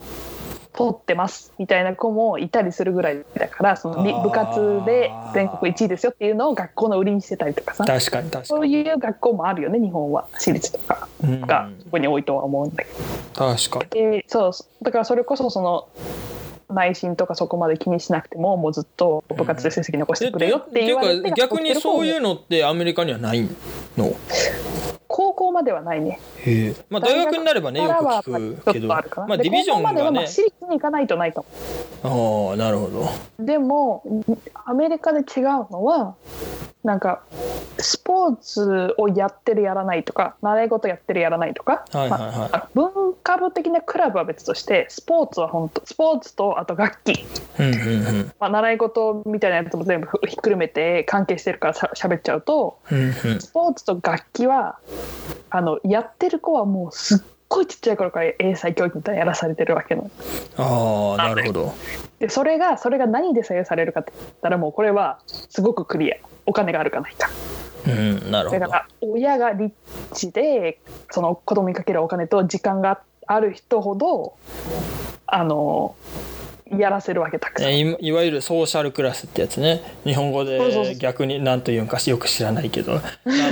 [0.72, 7.84] 取ってますみたいな子もいたりするぐらいだからその部活で全国1位ですよっていうのを学校の売りにしてたりとかさ。
[7.84, 8.72] 確かに確かそうに。
[8.72, 10.28] いう学校もあるよね日本は。
[10.32, 11.40] 私立とかうん。
[11.42, 12.90] がそこに多いとは思うんだけ
[13.40, 14.22] 確かに。
[14.26, 15.88] そうだからそれこそその
[16.68, 23.48] 内心とかそこまで気にしなくてももうずっと部活で成績残してくれよっていうか逆にそういうののってアメリカにはない
[23.96, 24.14] の？
[25.08, 26.20] 高校まではないね。
[26.44, 26.74] へえ。
[26.90, 28.88] まあ大学になればねよく聞くけど。
[28.88, 29.02] まあ
[29.38, 33.08] ディビジョン高校まではがねまあ私立に行かないとないかもああなるほど。
[33.38, 34.02] でも
[34.66, 36.14] アメリカで違うのは
[36.84, 37.22] なんか
[37.78, 42.32] スポーツをやってるやらないとか習い事やってるやらないとか、はいはいはい。
[42.32, 47.26] まあ文化部的なクラブは別としてスポーツは本当スポーツとあと楽器、
[47.58, 48.32] うんうんうん。
[48.40, 53.12] まあ、習い事みたいなやつも全部ひっくるめて関係してるからしゃ喋っちゃうとうんうん。
[53.12, 54.78] スポーツと楽器は
[55.50, 60.10] あのやってる子はもうすっごいちっちゃい頃から英才教育みたいなのやらされてるわけの。
[60.56, 61.74] ああなるほど。
[62.18, 66.16] でそれがそれが何で左右されるかって言ったらもうこれはすごくクリア。
[66.46, 67.28] お金があるかないか。
[67.86, 68.60] うんなるほど。
[68.60, 69.72] だから親がリッ
[70.12, 74.36] チでその子供にかけるお金と時間がある人ほど
[75.26, 75.94] あの
[76.76, 77.70] やらせるわけたくさん。
[77.70, 79.82] えいいわゆるソーシャルクラスってやつね。
[80.04, 82.94] 日本語で逆に何と言うんかよく知らないけど。
[82.94, 83.02] まあ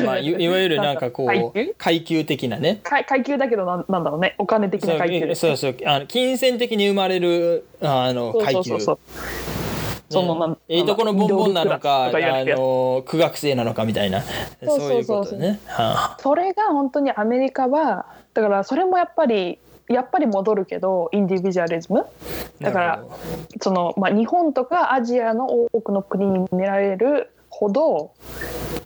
[0.05, 2.25] まあ いいわゆるなんかこう階級？
[2.25, 2.81] 的なね。
[2.83, 4.35] 階階級だけどなんなんだろうね。
[4.39, 5.35] お金的な階級。
[5.35, 8.99] そうそうあの金銭的に生まれるあの階級そうそうそう。
[10.11, 14.23] そのなんええとこのボンボンなのかあの苦学生なのかみたいな。
[14.65, 14.81] そう。
[14.81, 15.61] そういうことね。
[15.67, 16.17] はあ。
[16.21, 22.07] それが本当にアメリカはだからそれもやっぱりやっぱり戻るけどインディビジュアリズム？
[22.61, 23.05] だから
[23.61, 28.13] その、まあ、日本とかアジアの多くの国に見られるほど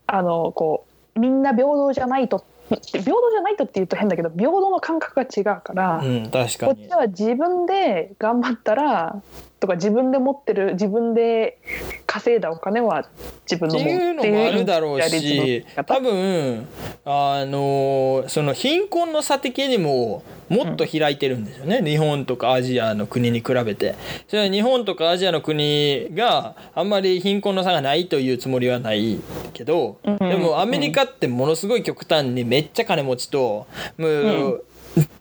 [0.06, 0.86] あのこ
[1.16, 6.74] うみんな平等じゃないと平等じゃないとって言うと変だけど平等の感覚が違うから、うん確かに。
[6.74, 9.20] こっちは自分で頑張ったら
[9.62, 11.60] とか自分で持ってる自分で
[12.04, 13.08] 稼いだお金は
[13.48, 16.66] 自分ってのものいうのもあるだろうし多分
[17.04, 23.94] あのその貧困の差的にももっと開いてるんですよね、日本とかアジアの国に比べて。
[24.28, 29.18] それは日本とかアジアの国があんまり貧困の差がないというつもりはない
[29.54, 34.64] けど、うんでもアメリカってものすごい極端にめっちゃ金持ちともう、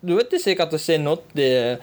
[0.04, 1.80] どうやって生活してんのって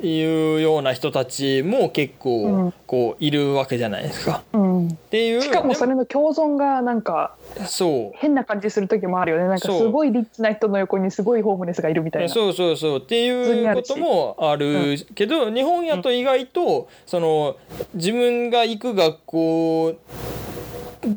[0.00, 0.22] い
[0.56, 2.74] うような人たちも結う構ん。
[2.86, 4.42] こういるわけじゃないですか。
[4.52, 7.34] うん、っていうしかもそれの共存がなんか
[7.66, 8.18] そう。
[8.18, 9.44] 変な感じする時もあるよね。
[9.44, 12.28] なんかすごいリッチな人の横にすごいホームレスがいるみたいな。
[12.28, 12.98] そうそうそう。
[12.98, 17.56] っていうこともあるけど、日本やと意外とその
[17.94, 19.94] 自分が行く学校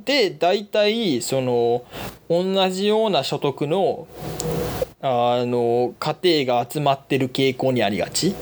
[0.05, 1.83] で大体その
[2.29, 4.07] 同じような所得の
[5.01, 8.35] あの家庭が集まってる傾向にありがち。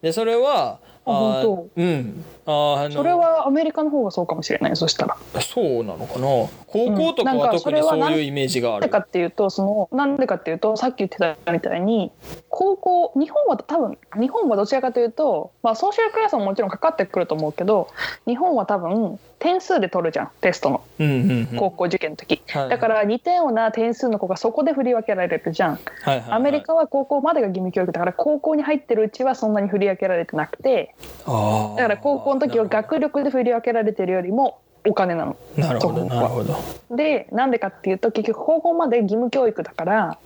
[0.00, 1.42] でそれはあ
[1.76, 5.16] うんあのそれはアメリカの方がそうかもしれないそしたら。
[5.42, 6.26] そうなのかな？
[6.66, 8.80] 高校とかは特にそういうイメージがある。
[8.80, 12.10] なんでかっていうとそのなんでかっていうとさっき言ってたみたいに
[12.48, 17.88] 高校日本は多分日本はどちらかというと、まあ、ソーシャルクラスももちろんかかってくると思うけど
[18.26, 20.82] 日本は多分点数で取るじゃんテストの。
[20.98, 21.56] うんうんうん。
[21.58, 25.74] 高校受験の時、はいだから似たような点数の子がそこで振り分けられるじゃん。
[25.74, 26.32] はいはいはい。
[26.32, 30.94] アメリカは高校までが義務教育だから高校に入ってるうちはそんなに振り分けられてなくて。
[31.24, 35.36] だから高校の時は学力で振り分けられてるよりもお金なの。
[35.56, 36.56] なるほどなるほど。
[36.96, 40.18] でなんでかっていうと結局高校まで義務教育だから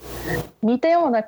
[0.62, 1.24] 似たような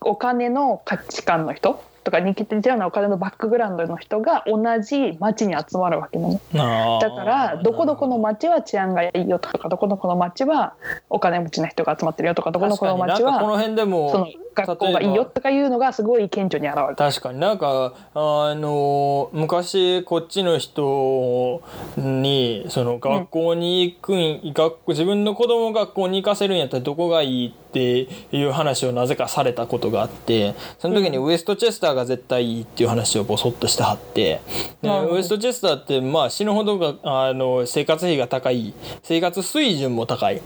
[0.00, 6.98] お金の価値観の人とか似たようなお金のバックグラウンドの人が同じ町に集まるわけなの。
[7.00, 7.78] だからど。
[7.78, 10.74] こどこの町は治安がいいよとかどこどこの町は
[11.08, 13.32] お金持ちな人が集まってるよとかどこどこの町確かに。
[13.32, 16.96] なんかこのは辺でもその学校がいいよとかいうのがすごい顕著に現れる。
[16.96, 17.38] 確かに。
[17.38, 21.62] なんかあの昔こっちの人
[21.96, 34.40] にその学校に行くん、学校自分の子供を学校に行かせるんやったらどこがいいっていう話をなぜかされたことがあってその時にウエストチェスターが絶対いいっていう話をボソッとしてはって。
[34.82, 35.14] でなるほど。
[35.16, 38.74] ウエストチェスターってまあ死ぬほどがあの生活費が高い。
[39.02, 40.40] 生活水準も高い。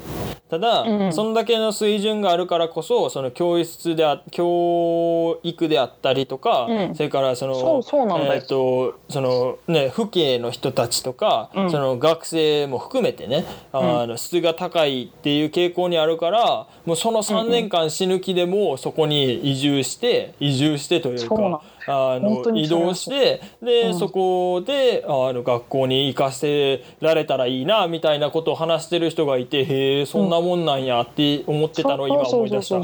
[0.48, 1.12] ただ、うん。
[1.14, 6.94] そんだけの水準があるからこそその教室であ教育であったりとか、うん。
[6.94, 11.70] それからそのえーとそのね父兄の人たちとか、うん。
[11.70, 21.62] その学生も含めてねあの質が高いっていう傾向にあるからもうその3年間死ぬ気でもそこに移住して移住してというか。
[21.86, 23.98] あの移動してで、うん。
[23.98, 32.76] そこであの学校に行かせられたらいいなみたいなことを話してる人がいてへえそんなもんなんやって思ってたのを今思い出した。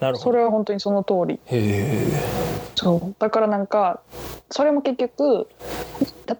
[0.00, 0.36] なるほど。
[0.36, 1.34] れは本当にその通り。
[1.34, 2.48] へえ。
[2.76, 3.14] そう。
[3.18, 4.00] だからなんか
[4.50, 5.48] それも結局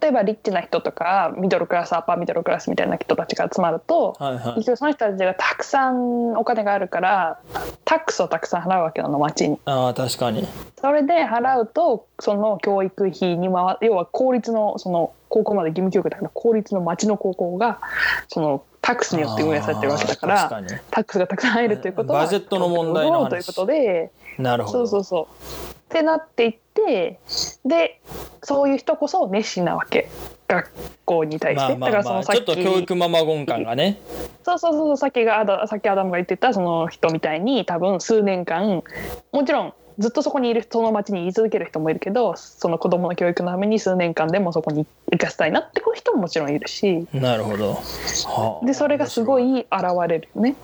[0.01, 4.55] 例えばリッチな人とかミドルクラスアッパーミドルクラスみたいな人たちが集まると、はいはい。
[4.55, 7.39] 結局その人たちがたくさんお金があるから
[7.85, 9.59] タックスをたくさん払うわけなの町に。
[9.65, 10.47] ああ確かに。
[10.79, 17.79] それで払うとその教育費に回要は公立のその高校まで義務教育だから公立の町の高校が
[18.27, 24.87] そのタックスによって運営されてるわけだからタックスがたくさん入るということはバジェットの問題ということでなるほど。
[24.87, 25.71] そうそうそう。
[25.71, 28.01] ってなっていってで
[28.41, 30.09] そういう人こそ熱心なわけ。
[30.49, 30.71] 学
[31.05, 33.99] 校に対して、まあまあだからそまあのちょっと教育ママゴン感がね。
[34.43, 38.83] そうそうそうそうさっきがアダさっきアダムが言ってたその人みたいに多分数年間
[39.31, 47.05] もちろんずっとそこにいるその町に居続ける人もいるけどその子供の教育のために数年間でもそこに行かせたいなってこういう人ももちろんいるし。
[47.13, 49.67] なるほど、はあでそれがすごい現
[50.07, 50.55] れるよね。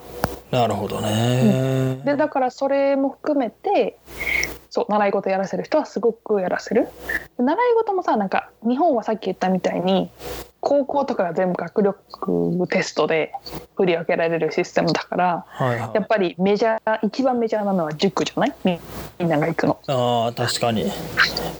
[0.52, 3.98] なるほどね、でだからそれも含めて
[4.76, 6.90] そう習い事やらせる人はすごくやらせる。
[7.38, 10.12] 習い事もさなんか日本はさっき言ったみたいに
[10.68, 13.32] 高校とかが全部学力テストで
[13.76, 15.92] 振り分けられるシステムだからはいはい。
[15.94, 18.54] やっぱりメジャー一番メジャーなのは塾じゃない？
[18.64, 18.80] み
[19.20, 19.78] みんなが行くの。
[19.88, 20.86] ああ確かに。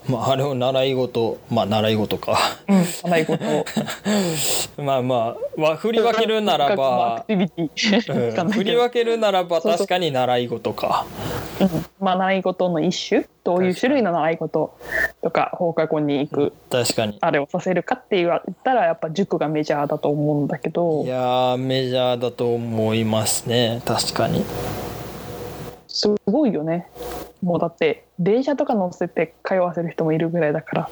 [0.10, 2.36] まああれを習い事まあ習い事か。
[3.04, 3.34] 習い事。
[3.46, 3.66] を
[4.84, 11.06] まあまあわ振り分けるならば振り分けるならば確かに習い事か。
[11.62, 11.70] うん。
[12.00, 13.26] まあ習い事の一種？
[13.46, 14.74] どういう種類の習い事
[15.22, 17.20] とか放課後に行く確かに。
[17.22, 21.04] あれをさせるかって言ったらやっぱ塾がメジャーだと思うんだけど。
[21.04, 23.82] いやーメジャーだと思いますね。
[23.86, 24.44] 確かに。
[25.88, 26.88] すごいよね。
[27.42, 30.90] もうだって電車とか乗せて通わせる人もいるぐらいだか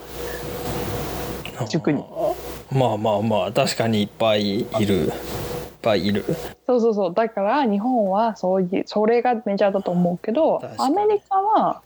[1.58, 1.68] ら。
[1.68, 2.04] 塾に。
[2.72, 4.96] まあまあまあ確かにいっぱいいる。
[4.96, 5.12] いっ
[5.82, 6.24] ぱいいる。
[6.66, 7.14] そうそうそう。
[7.14, 11.82] だから日本はそういうそれがメジャーだと思うけどアメリカは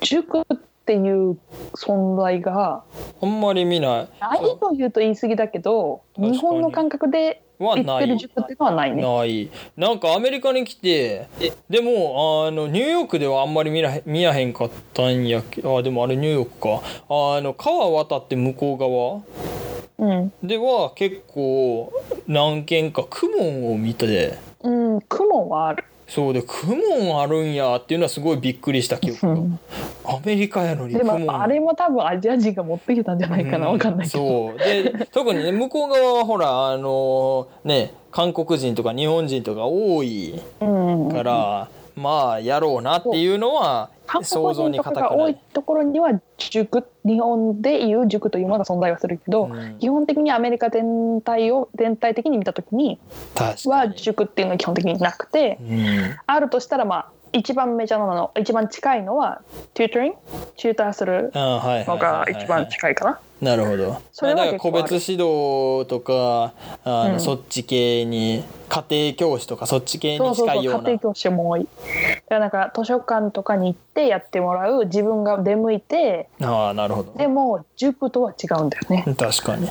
[0.00, 1.38] 塾っていう
[1.72, 2.84] 存在が
[3.22, 4.08] あんまり見ない。
[4.20, 8.06] ないと言うと言い過ぎだけど日本の感覚ではない。
[8.06, 9.02] ないね。
[9.02, 9.50] ない。
[9.76, 11.28] なんかアメリカに来て
[11.70, 16.82] でもあのニューヨークではあんまり見らへ見やへんかったんやけあでもあれニューヨークか。
[17.08, 19.54] あの川渡って向こう側
[19.96, 21.92] うん、では結構
[22.26, 24.38] 何軒かクモンを見て。
[24.62, 25.84] うん、雲はある。
[26.06, 29.26] そうでクモンあるんやっていうのはすごいびっくりした記憶。
[29.26, 29.60] がうん。
[30.04, 34.52] アメリカやのにでもあれも多分アジア人が持ってきたんじゃないかな、わかんないけど。
[34.52, 34.58] そう。
[34.58, 44.94] で特にね向こう側はほらあのね韓国人とか日本人とか多いうん、から、まあやろうなっていうのは韓想像にくない。
[44.94, 45.36] が多い。
[45.52, 49.78] ところには塾日本でいう塾というものが存在はするけど、うん。
[49.78, 52.98] 基本的にアメリカ全体を全体的に見た時に
[53.34, 59.42] はに、塾っていうのは基本的になくてうん、あるとしたらまあ一番メジャーなの一番近いのは
[59.74, 60.18] チュートリング
[60.56, 63.20] チューターするのが一番近いかな。
[63.40, 64.00] なるほど。
[64.12, 67.20] それは個別指導とかあの、うん。
[67.20, 70.80] そっち系に家庭教師とかそっち系にそうそうそう近いような。
[70.80, 71.64] 家庭教師も多い。
[71.64, 77.12] だからなんか図書館とかに行ってやってもらう自分が出向いてああなるほど。
[77.14, 79.04] でも塾とは違うんだよね。
[79.18, 79.68] 確かに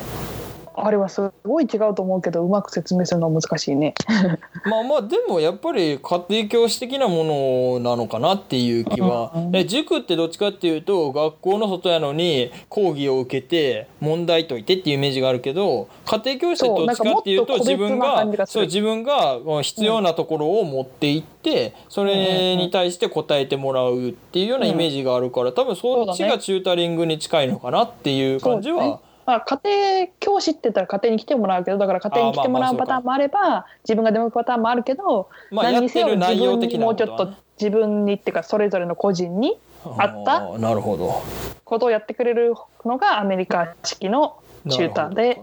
[0.76, 3.94] あれはすごい違うと思うけどうまく説明するのは難しいね。
[4.66, 29.13] まあまあでもやっぱり家庭教師的なものなのかなっていう気は、うんで塾ってどっちかっていうと学校の外やのに講義を受けて問題解いてっていうイメージがあるけど家庭教師ってどっちかっていうと自分がそう自分が必要なところを持っていってそれに対して答えてもらうっていうようなイメージがあるから多分そっちがチュータリングに近いのかなっていう感じはそうだね。
[29.26, 41.22] まあ、家庭教師って言ったら家庭に来てもらうけどだから家庭に来てもらうパターンもあれば自分が出向くパターンもあるけど、まあやってる内容的なもうちょっこと自分にっていうかそれぞれの個人にあったあーなるほど。
[41.64, 45.40] ことをやってくれるのがアメリカ式のチューターで、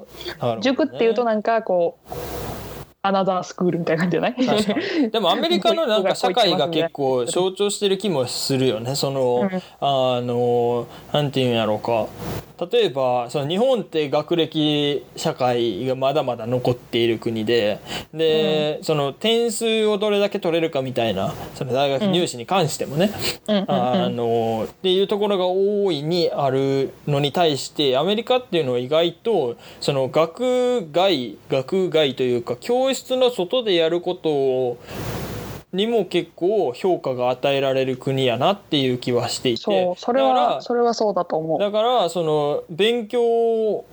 [0.61, 2.13] 塾っていうとなんかこう
[3.03, 4.17] アナザースクールみたいな感じ
[4.63, 5.09] じゃない？
[5.09, 8.95] でもアメリカのなんか社会が結構象徴してる気もするよね。
[8.95, 12.07] その、うんあのなんていうんやろうか。
[12.71, 17.79] 例えばその日本って学歴社会がまだまだ残っている国で
[18.13, 23.09] で、その点数をどれだけ取れるかみたいなその大学入試に関してもね、
[23.47, 23.55] うん。
[23.55, 23.63] うん。
[23.63, 23.65] うん。
[23.67, 34.77] あのっていうところが大いにあるのに対してアメリカっていうのは意外とその学外学外というか教室の外でやることを
[35.73, 39.61] にも結構評価が与えられる国やなっていう気はしていて。
[39.61, 41.59] そうそれはそれはそうだと思う。
[41.59, 43.85] だからその勉強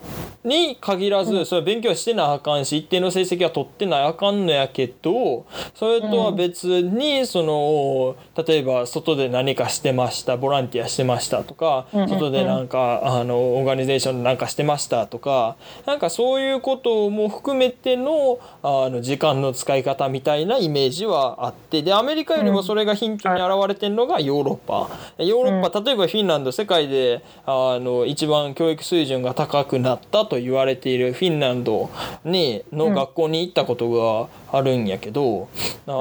[0.43, 24.89] に限らず、それ勉強してなあかんし一定の成績は取ってなあかんのやけどそれとは別にその例えば外で何かしてましたボランティアしてましたとか、外でなんかあのオーガニゼーションでなんかしてましたとかなんかそういうことも含めてのあの時間の使い方みたいなイメージはあってでアメリカよりもそれが貧乏に現れてるのがヨーロッパ。
[25.17, 31.89] ヨーロッパ、例えばフィンランド世界であの一番教育水準が高くなったと言われているフィンランド
[32.23, 35.49] にの学校に行ったことがあるんやけど、
[35.87, 35.91] あ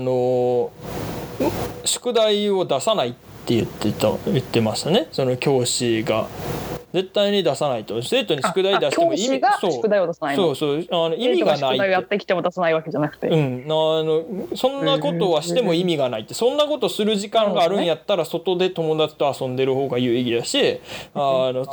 [0.00, 0.70] の
[1.84, 3.14] 宿題を出さないっ
[3.46, 5.06] って言ってた言ってましたね。
[5.12, 6.26] その教師が。
[6.92, 8.00] 絶対に出さないと。
[8.00, 10.86] 生徒に宿題出しても意味が宿題を出さないそうそう。
[10.90, 13.28] あの意味がない宿題をやってきても出さないわけじゃなくて。
[13.28, 13.64] うん。
[13.64, 14.24] あの
[14.56, 16.32] そんなことはしても意味がないって。
[16.32, 20.80] そんなことする時間があるんやったら外で友達と遊んでる方が有意義だし
[21.14, 21.66] あの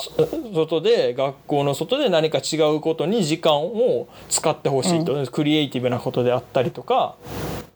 [0.54, 7.16] 外で学校の外で何か違うことに時間を使ってほしいと、うん、クリエイティブなことであったりとか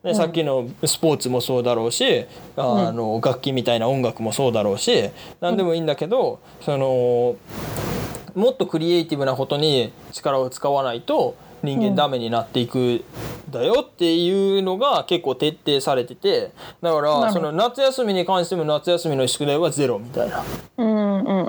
[0.08, 5.10] でさっきのスポーツもそうだろうしあの楽器みたいな音楽もそうだろうし
[5.42, 7.36] 何でもいいんだけどその
[8.36, 13.04] もっとクリエイティブなことに力を使わないと人間ダメになっていく
[13.50, 16.52] だよっていうのが結構徹底されてて
[16.82, 20.44] だからその夏休みに関しても夏休みの宿題はゼロみたいな。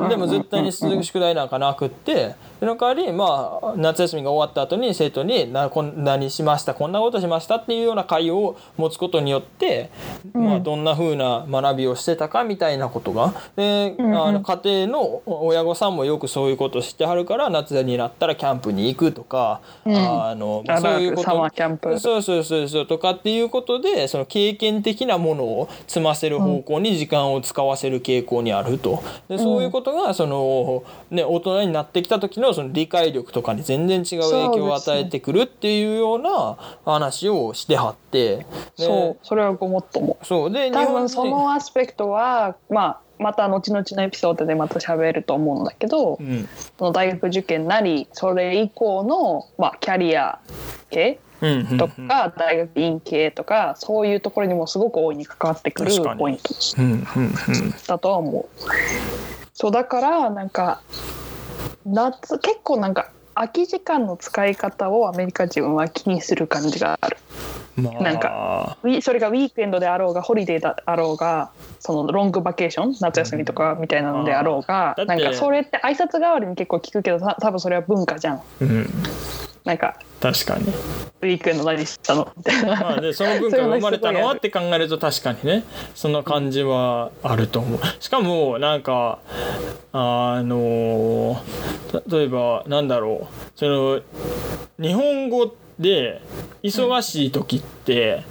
[0.08, 9.90] でも絶対に宿題なんかなくってその代わりまあ夏休みが終わった後に生徒になこん何しましたこんなことしましたっていうような会を持つことによって、
[10.32, 19.90] まあ、どんな風な学びをしてたかみたいなことがであの家庭の親御さんもよくそういうことしてはるから夏になったらキャンプに行くとか、あ
[20.34, 21.98] のそういうこと。
[21.98, 22.86] そうそうそうそう。
[22.86, 29.02] とかっていうことでその経験的なものを積ませる方向に時間を使わせる傾向にあると。
[29.28, 38.46] でそういうことがその、ね、大人になってきた時のその理解力とかに全然違う影響を与えてくるっていうような話をしてはって。
[38.76, 40.18] そうそれはごもっとも。
[40.22, 40.50] そう。
[40.50, 46.48] で多分そのアスペクトはまあまた後々のエピソードでまた喋ると思うんだけど、うん、
[46.78, 50.38] その大学受験なりそれ以降の、まあ、キャリア
[50.90, 51.20] 系
[51.78, 56.42] とか大学院系とかそういうところにもすごく大いに関わってくるポイント
[57.86, 58.46] だとは思う。
[59.52, 60.82] そうだからなんか
[61.84, 67.16] 夏結構なんか空き時間の使い方をアメリカ人は気にする感じがある。
[67.82, 78.42] まあ、なんかそれがウィークエンドであろうがホリデーであろうがそのロングバケーション夏休みとかみたいなのであろうが、うん、なんかそれって挨拶代わりに結構聞くけど多分それは文化じゃん。
[78.60, 78.86] うん。
[79.64, 80.64] なんか確かに。
[81.20, 82.32] ウィークエンド何したの？
[82.36, 85.64] みたいな、まあ、で その文化が生まれたのはって考えると確かにね
[85.94, 87.80] その感じはあると思う。
[88.00, 89.18] しかもなんか
[89.92, 91.36] あの
[92.08, 94.00] 例えばなんだろうその
[94.80, 96.20] 日本語で
[96.62, 98.24] 忙しい時って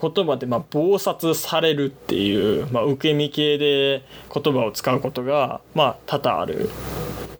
[0.00, 4.02] 言葉でまあ忙殺されるっていう、まあ、受け身系で
[4.32, 6.70] 言葉を使うことがまあ多々ある。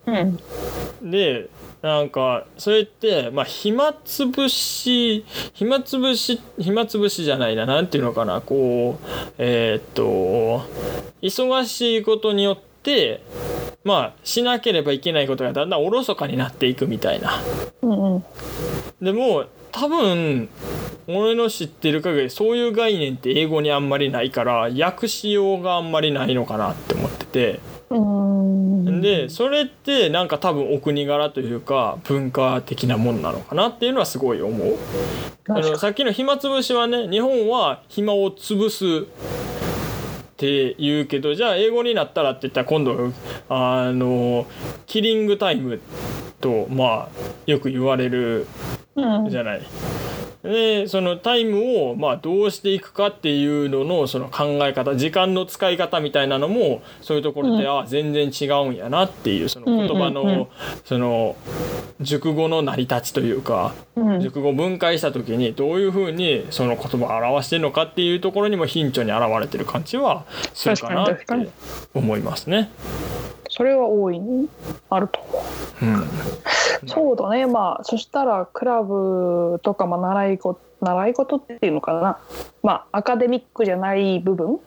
[0.07, 1.49] うん、で
[1.83, 9.07] なんかそれってまあ暇つぶし暇つぶし暇つぶしじゃないな何ていうのかなこう
[9.39, 10.67] えー、っと
[11.23, 12.68] 忙しいことによって
[13.85, 17.41] まあしなければいけないことがだんだんおろそかになっていくみたいな。
[17.83, 18.25] うんうん、
[19.01, 20.49] でも多分
[21.07, 27.61] 俺の知ってる限りそういう概念って英語にあんまりないから訳しようがあんまりないのかなって思ってて。
[29.01, 34.77] でそれってなんか多分お国柄というか文化的なもんなのかなっていうのはすごい思う。
[35.49, 39.07] あのさっきの暇つぶしはね日本は暇を潰す
[40.39, 43.13] って言うけどじゃあ英語になったらって言ったら今度
[43.49, 44.47] あの
[44.87, 45.81] キリングタイム
[46.41, 47.09] とまあ
[47.47, 48.47] よく言われる
[49.29, 49.63] じゃない。
[50.43, 60.49] でそのタイムをまあどうしていくかっていうののその考え方時間の使い方みたいなのもそういうところで、うん、あ全然違うんやなっていうその言葉の、
[60.85, 61.37] その
[62.01, 70.25] 熟語の成り立ちというか、うん、熟語分解した時にどういうふうにその言葉を表してるのかっていうところにも頻著に現れてる感じは
[70.55, 71.27] するかなって
[71.95, 72.71] 思いますね。
[73.49, 74.49] それは大いに
[74.91, 75.21] あると。
[75.21, 75.43] 思
[75.83, 75.85] う。
[75.85, 76.09] うん。
[76.89, 77.47] そうだね。
[77.47, 82.19] まあそしたらクラブとか、まあ、習い事習い事っていうのかな。
[82.63, 84.61] まあアカデミックじゃない部分。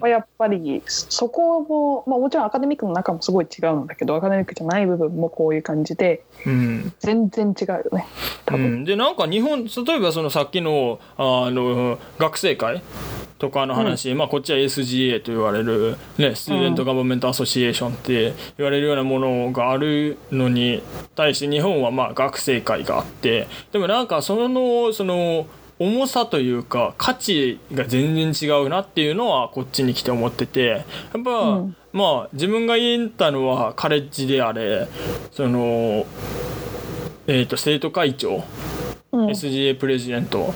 [0.00, 8.06] はやっぱりそこも、まあ、もちろんアカデミックの中もすごい違うんだけどアカデミックじゃない部分もこういう感じで、うん、全然違うよね。
[8.44, 12.82] 多分、うん、でなんか日本例えばそのさっきのあの学生会
[13.40, 20.82] とかの話、うん、まあこっちは SGA と言われる、ね、 Student Government Association って言われるようなものがあるのに
[21.16, 23.48] 対して日本はまあ学生会があって。
[23.72, 25.46] でもなんかそのその
[25.78, 30.66] 重さというか価値が全然違うなっていうのはこっちに来て思ってて。
[30.66, 30.84] や
[31.18, 34.86] っぱ、うん、まあ自分が言ったのはカレッジであれ
[35.32, 36.04] その
[37.26, 38.44] えっ、ー、と生徒会長、
[39.12, 40.54] うん、SGA プレジデント。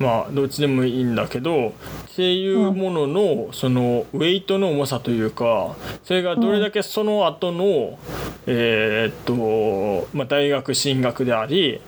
[0.00, 1.72] まあどっちでもいいんだけどっ
[2.16, 7.98] ていうもののそのウェイトの重さというかそれがどれだけその後の
[8.46, 11.82] えっとまあ大学進学であり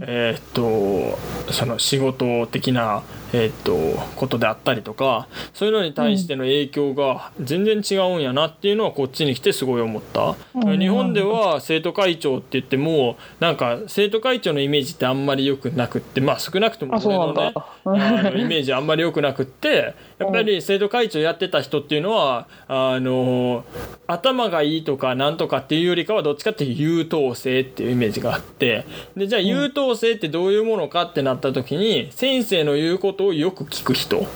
[0.00, 1.16] えっと
[1.52, 3.76] その仕事的なえーっと
[4.16, 10.78] ことであったりとかそういうのに対しての影響が全然違うんやなっていうのはこっちに来てすごい思った、うん。
[10.78, 23.64] 日本では生徒会長って言ってもなんか生徒会長のイメージってあんまり良くなくってまあ少なくともあそう俺のねあのイメージあんまり良くなくってやっぱり生徒会長やってた人っていうのはあの
[24.06, 28.84] 頭がいいとかなんとかっていうよりかはどっちかっていうと優等生っていうイメージがあって。
[29.16, 34.26] でじゃあ優等生ってどういうものかってなった時に先生の言うことをよく聞く人。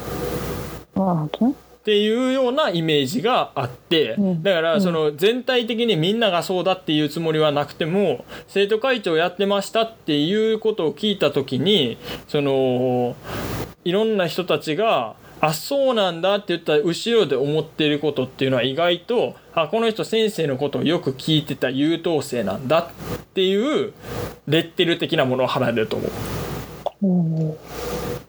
[1.83, 4.43] っていうようなイメージがあって、うん。
[4.45, 13.17] だからその全体的にみんながそうだっていうつもりはなくても生徒会長やってましたっていうことを聞いた時にその
[13.85, 23.93] いろんな人たちがあそうなんだって言ったら後ろで思っていることっていうのは意外とあこの人先生のことをよく聞いてた優等生なんだっていう
[24.47, 26.11] レッテル的なものを貼られると思う。
[27.03, 27.57] うん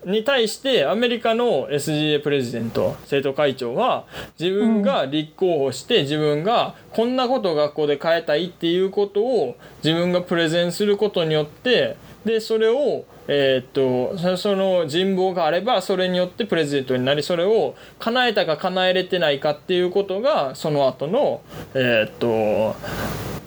[0.05, 4.05] に対してアメリカの SGA プレジデント生徒会長は
[4.37, 11.95] 自分が立候補して自分がこんなことを学校で変えたいっていうことを自分がプレゼンすることによって
[12.25, 21.41] でそれをえーっとそその人望があればそれによってプレゼントになりそれを叶えたか叶えれてないかっていうことがその後の
[21.73, 22.75] えーっと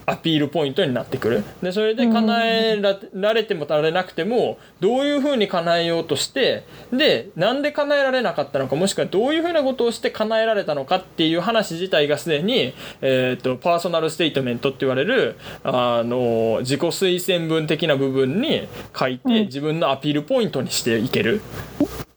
[0.06, 1.44] アピールポイントになってくる。
[1.60, 6.62] でそれで叶えらられてもられなくてもどういうふうに叶えようとして
[6.92, 21.40] でなんで叶えられなかったのかもしくはどういうふうなことをして叶えられたのかっていう話自体がすでに、えー、とパーソナルステートメントって言われるあの自己推薦文的な部分に書いて自分のアピールポイントにしていける。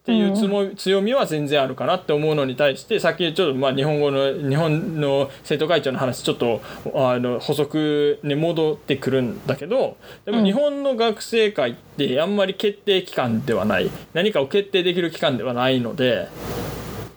[0.09, 6.61] っていうつも強みは全然あるかなって思うのに対してさっきちょっとまあ日本語の日本の生徒会長の話ちょっと
[6.95, 16.27] あの補足に戻ってくるんだけどでも日本の学生会ってあんまり決定機関ではない何かを決定できる機関ではないので。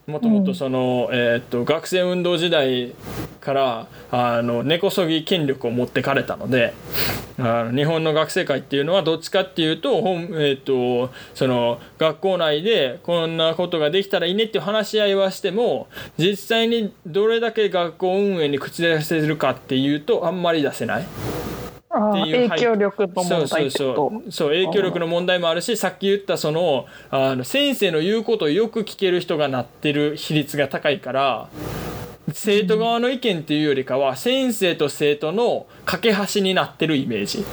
[0.06, 2.92] もともとその、えーっと学生運動時代
[3.40, 6.74] からあの根こそぎ権力を持ってかれたので
[7.38, 15.88] あの日本の学生会っていうのはどっちかっていうと本、えーっとその学校内でこんなことができたらいいねっていう話し合いはしても
[16.18, 21.06] 実際にどれだけ学校運営に口出せるかっていうとあんまり出せない。
[21.94, 24.48] っていう影響力の問題そうこそうそうそう。
[24.48, 31.48] 影響力の問題もあるしさっき言ったそのあの先生の言うことをよく聞ける人がなってる比率が高いから
[32.32, 37.44] 生徒側の意見っていうよりかは先生と生徒の架け橋になってるイメージ。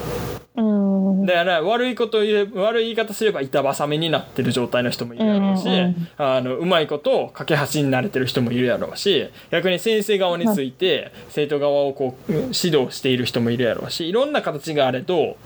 [0.56, 0.62] と
[1.10, 1.26] うん。
[1.26, 15.36] だから悪いことを言え悪い言い方すれば板挟みになってる状態の人もいるやろうし、うんうんあのうまいことを架け橋になれてる人もいるやろうし逆に先生側について生徒側をこう指導している人もいるやろうしいろんな形があれど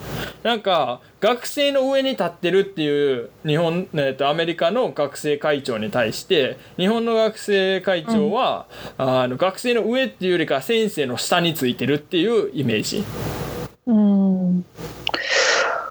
[0.43, 8.67] なんか学生の上に立ってるっていう日本、えっとアメリカの学生会長に対して日本の学生会長は、
[8.99, 13.05] あの学生の上っていうよりか先生の下についてるっていうイメージ。
[13.87, 14.67] うん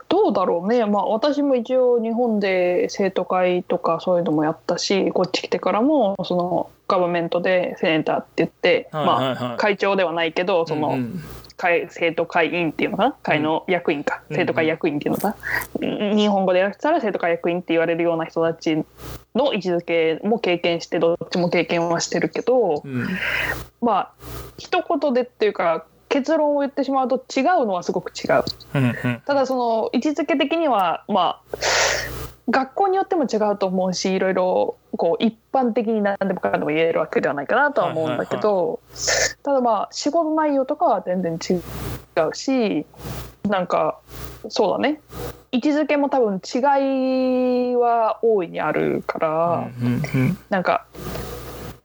[0.10, 9.36] どうだろうね、まあ、私も一応日本で生徒会とかそういうのもやったしこっち来てからもそのガバメントでセネターって言って、はいはいはい。
[9.36, 10.94] まあ、会長ではないけどその、うん。
[10.96, 11.24] うん
[11.56, 13.16] 会生徒会員っていうのかな？
[13.22, 15.36] 会の役員か、うん生徒会役員っていうのか
[15.80, 18.76] な、日本語でやったら生徒会役員って言われるような人たち
[19.36, 23.08] の位置づけも経験してどっちも経験はしてるけど、うん。
[23.82, 24.12] まあ
[24.58, 28.44] 一言でっていうか結論を言ってしまうと違うのはすごく違う。
[28.76, 31.58] うんうんただその位置づけ的にはまあ
[32.52, 38.80] 学校によっても違うと思うしいろいろこう一般的に何でもかんでも言えるわけではないかなとは思うんだけど、
[39.42, 41.56] ただまあ仕事内容とかは全然違
[42.20, 42.86] うし
[43.50, 44.00] なんか
[44.50, 45.02] そうだね
[45.52, 46.60] 位置づけも多分違
[47.72, 49.72] いは大いにあるから。
[49.82, 50.86] うんうんなんか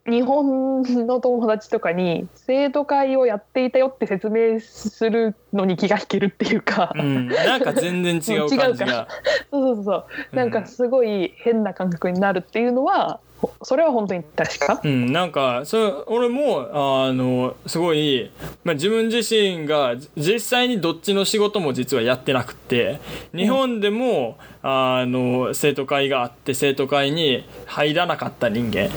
[0.09, 9.09] 日本の友達とかに生徒会をやっていたよって説明するのに気が引けるっていうか、うん、なんか全然違う感じが。
[9.50, 9.94] そうそうそ
[10.32, 13.20] うなんかすごい変な感覚になるっていうのは
[13.62, 14.80] それは本当に確か？
[14.82, 18.32] うん、なんかそれ俺もあのすごい、
[18.64, 22.98] まあ、自分自身がじ実際にどっちの仕事も実はやってなくって
[23.32, 24.38] 日本でも、
[24.68, 28.90] あの生徒会があって生徒会に入らなかった人間。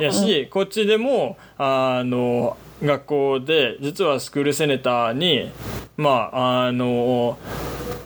[0.00, 5.50] やし、こっちでもあの学校で実はスクールセネターに
[5.96, 7.38] まああの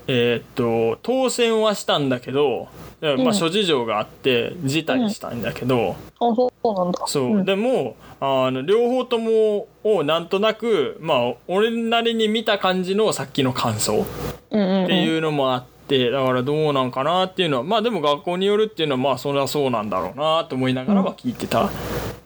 [0.06, 2.68] えーっと当選はしたんだけど、
[3.02, 3.28] まうん。
[3.28, 7.06] あ、諸事情があって辞退したんだけど、あそうなんだ。
[7.06, 7.44] そう、ん。
[7.44, 14.06] でもあの両方ともをなんとなくまあ俺なりに見た感じのさっきの感想
[14.50, 14.84] うんうんうん。
[14.84, 21.70] っていうのもあってってだからどうなんかなっていうのはまあでも学校によるっていうのはまあそれはそうなんだろうなと思いながらは聞いてた、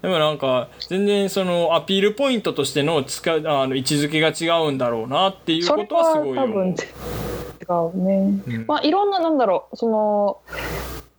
[0.03, 8.43] でもなんか全然そのアピールポイントとしての使うあの位置づけが違うんだろうなっていうことはすごいは多分思う違うね。
[8.47, 8.65] うん。
[8.67, 10.41] まあいろんななんだろうその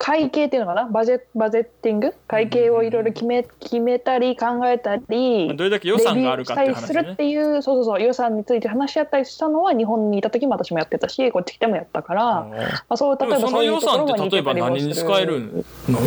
[0.05, 0.89] 会計っていうのかな？
[0.89, 2.13] バジェバジェッティング？
[2.27, 12.47] 会計をいろいろ決め決めたり考えたりどれだけ予算があるかっていうレビューしたりするっていうそうそうそう予算について話し合ったりしたのは日本にいた時も私もやってたしこっち来てもやったから、ま
[12.89, 16.01] あ、そう例えばその予算って例えば何に使えるの？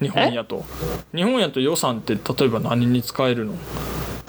[0.00, 0.64] 日本やと。
[1.14, 3.54] 日本やと予算って例えば何に使えるの？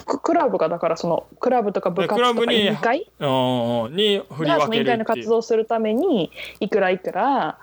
[0.06, 3.00] ククラブがだからそのクラブとか部活とか委員会？
[3.90, 7.58] に振りがその委員会の活動をするためにいくらいくら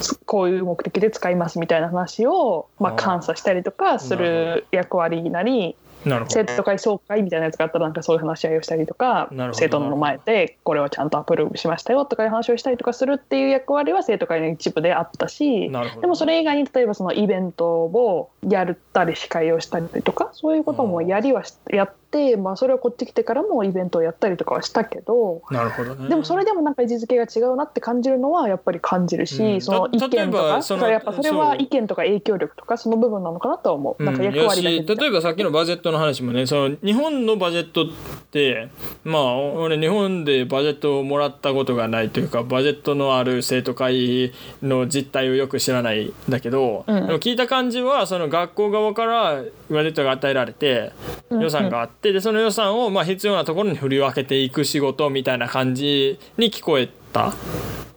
[0.00, 22.03] つこういう目的で使いますみたいな話を、まあ、監査したりとかする役割なり生徒会総会みたいなやつがあったらなんかそういう話し合いをしたりとか生徒の前でこれをちゃんとアプローブしましたよとかいう話をしたりとかするっていう役割は生徒会の一部であったしでもそれ以外に例えばそのイベントをやったり司会をしたりとかそういうこともやりはしやって、
[22.36, 25.42] まあ、それをこっち来てからもイベントをやったりとかはしたけど。
[25.50, 26.08] なるほどね。
[26.08, 29.60] でもそれでもなんか位置づけが違うなって感じるのはやっぱり感じるし、うん。
[29.60, 37.86] その意見た例えとかばそのそれやっぱそれは意見とか影響力とかその部分なのかなとは思う、なんか役割例えばさっきのバジェットの話もねその日本のバジェットっ
[38.30, 38.68] て
[39.04, 50.92] まあ俺日本でバジェットをもらったことがないというかバジェットのある生徒会の実態をよく知らないんだけど、うんでも聞いた感じはその学校側からバジェットが与えられて
[51.30, 51.42] うん。
[51.44, 57.32] 予算があってでその予算をまあ必要なところに振り分けていく仕事みたいな感じに聞こえた。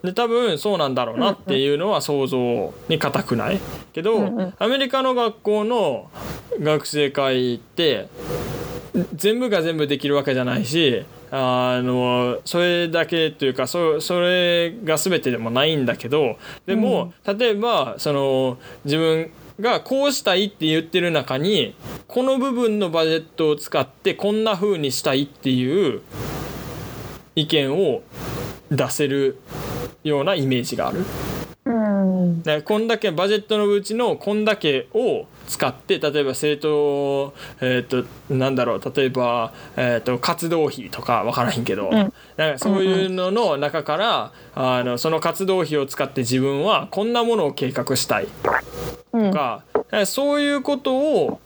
[0.03, 3.60] で多分そうなんだろうなっていうのは想像に難くない
[3.93, 6.10] けど、アメリカの学校の
[6.62, 8.08] 学生会って
[9.16, 21.76] 全部が全部できるわけじゃないしあのそれだけというかそそれが全てでもないんだけどでも、例えばその自分がこうしたいって言ってる中に
[22.08, 26.01] この部分のバジェットを使ってこんな風にしたいっていう
[27.36, 28.01] 意見を
[28.72, 29.39] 出せる
[30.03, 31.03] ようなイメージがある。
[31.66, 41.91] うんだからこんだけバジェットのうちのこんだけを使って例えば生徒えっ、となんだろう例えば、えー、と活動費とか分からへんけど、ん。
[41.93, 42.14] なん
[42.54, 48.28] かそういうのの中から、あのその活動費を使って自分はこんなものを計画したい
[49.14, 49.32] うん。
[49.32, 49.64] とか、
[50.05, 51.39] そういうことを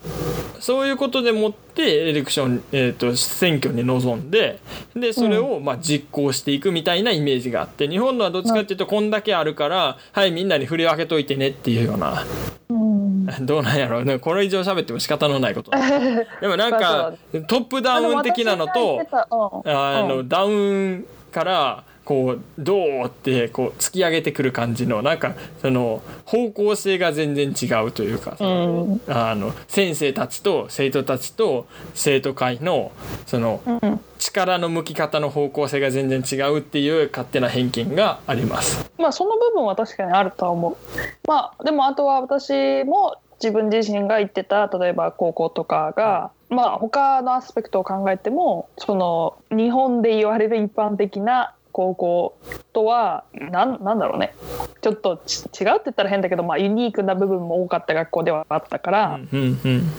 [0.59, 4.59] そういうことでもってエレクション、えー、と選挙に臨んで
[4.95, 12.25] でそれをまあ実行していくみたいなイメージがあって日本のはどっちかっていうとこんだけあるからはいみんなに振り分けといてねっていうような
[12.69, 13.25] うん。
[13.45, 14.03] どうなんやろう。
[14.03, 15.71] ねこれ以上喋っても仕方のないこと
[16.41, 17.13] でもなんまかあ
[17.47, 19.27] トップダウン的なのとあ
[19.65, 32.91] あのダウンからこうどうってこう突き上げてくる感じのなんかその方向性が全然違うというか、うんあの先生たちと生徒たちと生徒会の
[33.26, 38.91] そのうん力の向き方の方向性が全然違うっていう勝手な偏見があります。
[38.97, 40.78] まあその部分は確かにあるとは思う。
[41.26, 52.38] まあでもあとは私も自分自身が行ってた例えば高校とかが、まあ他のアスペクトを考えてもその日本で言われる一般的な高校
[52.74, 54.36] とはなんなんだろうね。
[54.82, 59.91] ちょっとち違うって言ったら変だけど、まあ、ユニークな部分も多かった学校ではあったから、うんうんうん。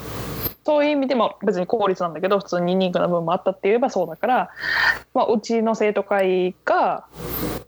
[0.64, 4.50] そういう意味でも別に公立なんだけど普通にユニークな部分もあったって言えばそうだから、
[5.12, 7.06] まあ、うちの生徒会が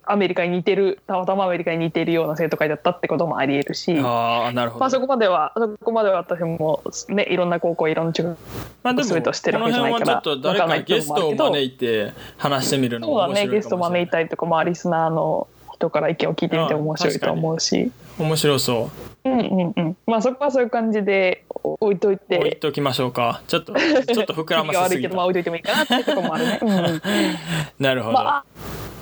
[0.06, 3.98] アメリカに似てるたまたまアメリカに似てるような生徒会だったってこともありえるし。
[4.00, 4.80] ああなるほど。
[4.80, 8.38] まあ、そこまではそこまでは私もねいろんな高校いろんな中学
[8.82, 13.54] まあでも全てるわけじゃないから辺はちょっと誰かゲストを招いて話してみるのそうだも面白いかもしれない。
[13.54, 18.90] ねゲスト招いたりとか、まあ、リスナーの人から意見を聞いてみても面白いと思うし面白そ
[19.24, 19.28] う。
[19.28, 23.42] うんうんうんまあそこはそういう感じで置いといて置いときましょうか。
[23.48, 25.30] ちょっとちょっと膨らませすぎ 悪いけどまあた。
[25.30, 26.58] 置いといてもいいかなってところもあるね。
[26.62, 27.00] うんうん
[27.80, 28.14] なるほど。
[28.14, 28.44] まあ、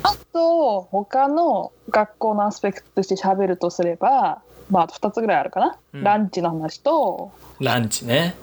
[0.03, 8.35] ああと他の学校のアスペクトとして喋るとすれば、まあ、あと2つぐらいあるかな、うんランチの話とランチね。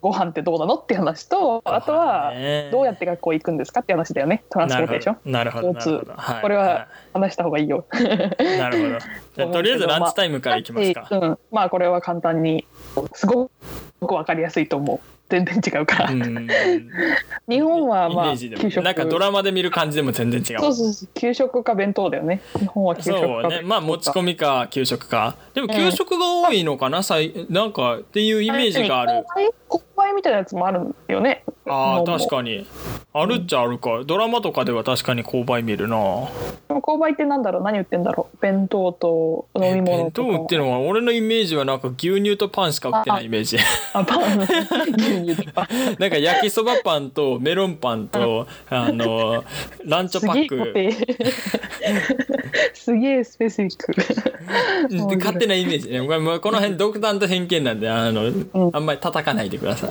[0.00, 5.74] ご飯ってどうなのって話とあとはねどうやって学校行くんですかって話だよねトランスポーテーションなるほど。
[5.74, 7.84] これは話した方がいいよ。
[7.92, 8.98] なるほど。
[9.36, 11.08] じゃあ とりあえずランチタイムからいきますか。
[11.10, 12.66] まあうん、まあこれは簡単に
[13.12, 13.50] すご
[14.00, 16.46] くわかりやすいと思う全然違うから、うん。
[17.48, 20.60] 日本はまあ給食なんかドラマで見る感じでも全然違う。
[20.60, 21.08] そうそうそう。
[21.14, 22.42] 給食か弁当だよね。
[22.58, 23.62] 日本は給食かそうね。
[23.62, 25.36] まあ持ち込みか給食か。
[25.54, 29.24] でも給食が多いのかな、さいなんかっていうイメージがある。
[29.68, 31.44] ここ売みたいなやつもあるよね。
[31.66, 32.66] ああ確かに。
[33.14, 34.02] あるっちゃあるか。
[34.04, 35.96] ドラマとかでは確かに購買見るな。
[36.68, 37.62] 購買ってなんだろう？
[37.62, 38.36] 何売ってんだろう？
[38.40, 40.28] 弁当と飲み物弁とか。
[40.32, 43.58] 当売ってるのは俺のイメージはなんか牛乳とパンしか売ってないイメージ。
[43.92, 44.40] あパン。
[44.96, 45.68] 牛乳とか
[46.00, 49.44] なんか焼きそばパンとメロンパンと あの
[49.84, 50.72] ランチョパック。
[52.74, 55.90] すげえスペシフィック勝手なイメージ。
[55.90, 58.70] ねこの辺独断と偏見なんであの、ん。
[58.72, 59.90] あんまり叩かないでください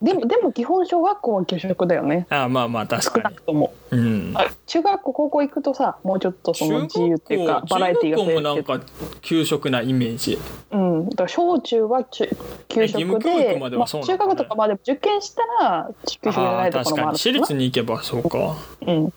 [0.00, 2.26] でもでも基本小学校は給食だよね。
[2.30, 3.24] あまあまあ確少かに。
[3.24, 3.74] なくとも。
[3.90, 4.32] うん。
[4.36, 8.86] あ中学校高校行くとさもうちょっとその自由っていうかバラエティーが増中学校もえるなんか
[9.22, 10.38] 給食なイメージ。
[10.70, 12.28] うん、だから小中は中
[12.68, 13.58] 給食でね。
[13.58, 17.08] まあ中学とかまで受験したら給食じゃないところもある。
[17.08, 18.56] あー確かに私立に行けばそうか。
[18.86, 19.10] うん、っ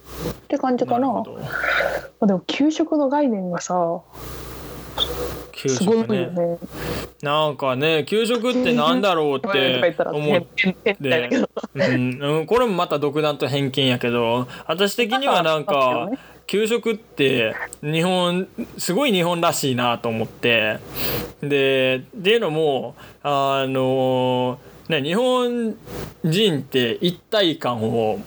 [0.47, 1.07] て感じかな。
[1.07, 1.23] なま
[2.21, 4.01] あでも給食の概念がさ
[5.61, 6.57] 給食ねよね。
[7.21, 11.49] なんかね給食ってなんだろうって思っ変変みたいだけど。
[11.75, 12.19] うん。
[12.21, 16.09] うん、これもまた独断と偏見やけど私的にはなんか
[16.47, 18.47] 給食って日本
[18.79, 20.79] すごい日本らしいなと思って。
[21.41, 24.59] でっていうのもあの
[24.89, 25.75] ね日本
[26.23, 28.19] 人って一体感を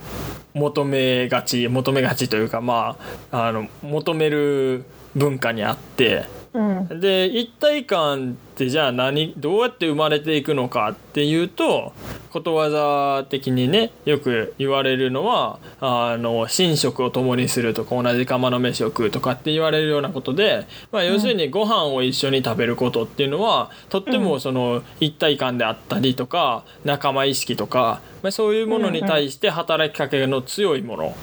[0.53, 2.97] 求めがち求めがちというかま
[3.33, 4.85] ああの求める
[5.17, 6.44] 文化にあって。
[6.55, 7.01] うん。
[7.01, 11.93] で一体感ってじゃあ何どうやって生まれていくのかっていうと
[12.31, 31.17] ことわざ的にねよく言われるのはあの寝食を共にするとか同じ釜の飯を食うとかって言われるようなことで、まあ、要するにご飯を一緒に食べることっていうのはとってもその一体感であったりとか仲間意識とか、まあ、そういうものに対して働きかけの強いもの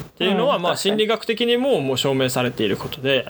[0.00, 0.62] っていうのはうん。
[0.62, 3.26] まあ心理学的にももう証明されていることで。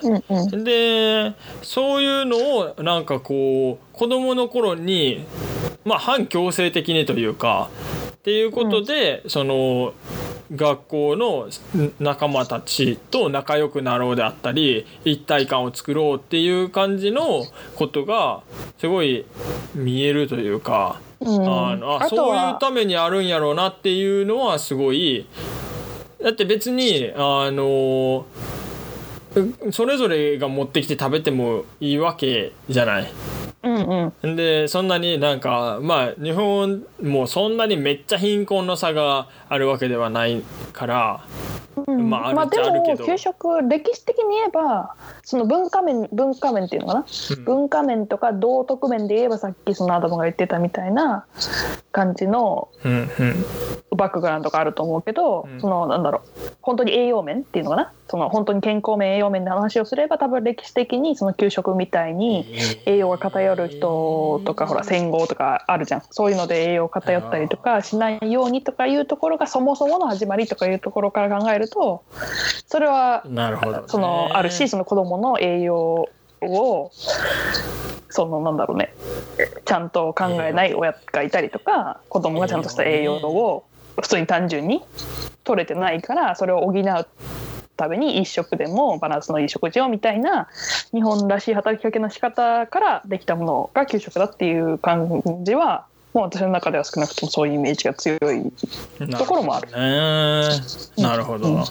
[0.53, 5.25] でそういうのをなんかこう子供の頃に
[5.85, 7.69] まあ反強制的にというか
[8.15, 9.93] っていうことで、その
[10.55, 11.49] 学校の
[12.01, 17.45] 仲間たちと仲良くなろうであったり一体感を作ろうっていう感じの
[17.77, 18.43] ことが
[18.79, 19.25] すごい
[19.75, 21.69] 見えるというか、うん。
[21.71, 25.27] あのあそういうはためにあるんやろうなっていうのはすごい
[26.25, 28.25] だって別にあの
[29.73, 33.13] それぞれが持ってきて食べてもいいわけじゃない。
[33.65, 34.37] うんうん。
[34.37, 40.43] でそんなになんかまあ日本もそんなにめっちゃ貧困の差があるわけではない
[40.73, 41.25] から、
[41.87, 42.11] うん。
[42.11, 43.01] まああるっまあでちゃあるけど。
[43.03, 47.07] も給食歴史的に言えばその文化面文化面っていうのかな、
[47.37, 47.45] うん。
[47.45, 51.27] 文化面とか道徳面で言えばさっきそのアダムが言ってたみたいな
[51.91, 52.69] 感じの
[53.97, 55.61] バックグラウンドがあると思うけど、うん。
[55.61, 56.29] そのなんだろう。
[56.61, 57.93] 本当に栄養面っていうのかな？
[58.09, 62.47] その本当に健康面栄養面で話をすれば多分歴史的にその給食みたいに
[62.85, 66.03] 栄養が偏る人とかほら戦後とかあるじゃん。
[66.11, 72.05] そういうので栄養偏ったりとかしないようにとかいうところがそもそもの始まりとかいうところから考えると
[72.67, 76.09] それはなるほど、ね、そのあるしその子供の栄養
[76.43, 76.91] を
[78.11, 78.95] そのなんだろうね。
[79.65, 83.65] ちゃんと考えない親がいたりとか子供がちゃんとした栄養を
[84.01, 84.83] 普通に単純に
[85.43, 87.07] 取れてないからそれを補う
[87.77, 90.49] ために一食でもバランスのいい食事をみたいな
[90.93, 98.53] 日本らしい働きかけの仕方からできたものが給食だっていう感じはもう私の中では少なくともそういうイメージが強い
[99.11, 99.69] ところもある。
[99.69, 101.65] ねなるほど、うん。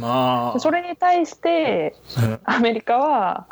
[0.00, 0.58] まあ。
[0.58, 3.46] それに対してうんアメリカは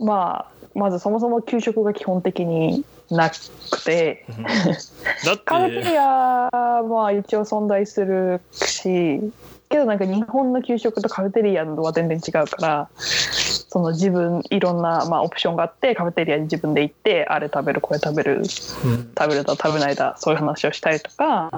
[0.00, 3.36] まあまずそもそも給食が基本的になく
[3.84, 4.26] て。
[5.24, 5.42] だって。
[5.44, 9.20] カフェテリアはまあ一応存在するし
[9.68, 18.42] けどなんか日本の給食とカフェテリアのは全然違うからその自分いろんな、まあ、オプションがあってカフェテリアに自分で行ってあれ食べるこれ食べるうん。
[18.42, 21.50] 食べるだ食べないだそういう話をしたりとか、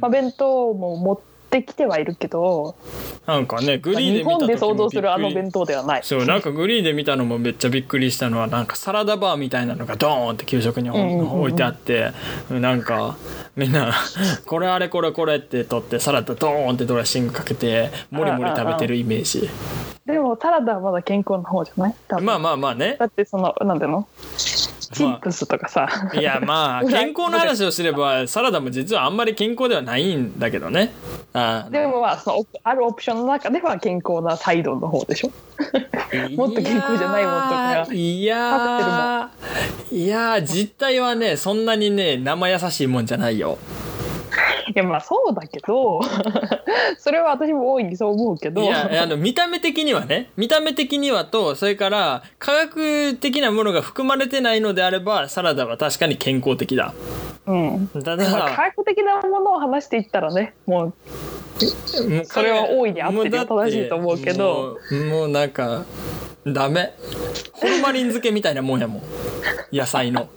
[0.00, 2.76] まあ、弁当も持ってきてはいるけど
[3.26, 6.02] なんかねグリーで日見た時も本で想像するあの弁当ではない。
[6.02, 11.40] そうなんかグリーで見たのもめっちゃびっくりしたのはなんかサラダバーみたいなのがドーンって給食にうんうんうんうん。
[11.42, 12.12] 置いてあって
[12.50, 13.16] なんか
[13.56, 13.92] みんな
[14.46, 19.48] これあれこれこれって取ってサラダドーンってドレッシングかけてもりもり食べてるイメージ。
[20.04, 21.94] でもサラダはまだ健康の方じゃない？
[22.22, 22.96] まあまあまあね。
[22.98, 24.06] だってそのなんていうの？
[24.92, 30.92] チップスとかさ、いやまあ 健康の話をすればサラダも実はあんまり健康ではないんだけどね。
[31.32, 35.30] あでもまあそのあるオプションの中では健康なサイドの方でしょ？
[36.36, 43.58] もっと健康じゃないもんとかいやーいやー実態はねそんなにね生優しいもんじゃないよ
[44.68, 46.00] いやまあそうだけど
[46.98, 48.62] それは私も大いにそう思うけど。
[48.62, 50.30] いやあの見た目的にはね。
[50.36, 56.94] 見た目的にはとそれから科学的なものが含まれてないのであればサラダは確かに健康的だ。
[57.46, 57.90] うん。
[58.02, 60.94] たまあ科だ学的なものを話していったらねもう
[62.24, 64.78] それは大いに合って正しいと思うけど。
[64.90, 65.84] もうもうなんか
[66.46, 66.92] ダメ。
[67.52, 69.02] ホルマリン漬けみたいなもんやもん。
[69.72, 70.28] 野菜の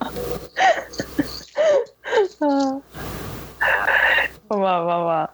[4.48, 5.30] まあまあまあ。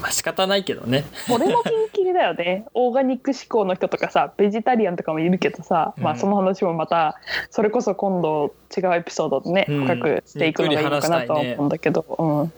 [0.00, 1.04] まあ仕方ないけどね。
[1.28, 2.66] これもピンキリだよね。
[2.74, 7.20] オーガニック志向の人とかさベジタリアンとかもいるけどさ、まあその話もまた
[7.50, 9.86] それこそ今度違うエピソードでねうん。
[9.86, 12.52] 深くしていくのがいいのかなとは思うんだけど、うん、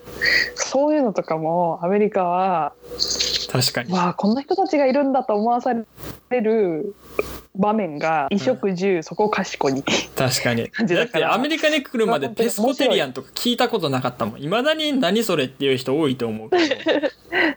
[0.54, 2.74] そういうのとかもアメリカは
[3.50, 3.92] 確かに。
[3.92, 5.74] わあこんな人たちがいるんだと思わさ
[6.30, 6.94] れる
[7.54, 9.82] 場面が衣食住そこかしこに
[10.16, 10.68] 確かに。
[10.70, 14.42] 感じだっだからてアメリカに来るまでペスコテリアンとか聞いたことなかったもん。
[14.42, 16.74] いまだに何それっていう人多いと思うけど。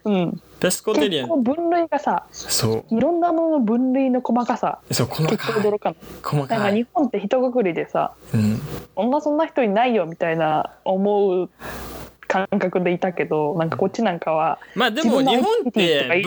[0.11, 0.41] うん。
[0.59, 1.27] ペスコテリアン。
[1.27, 2.95] 結構分類がさそう。
[2.95, 5.97] いろんなものの分類の細かさそう細結構かい驚かない。
[6.23, 8.59] 細なんかかい、日本って一括りでさうん、
[8.95, 11.49] そんなそんな人いないよみたいな思う
[12.49, 16.23] 感覚でいたけどなんかこっちなんかはまあでも日本って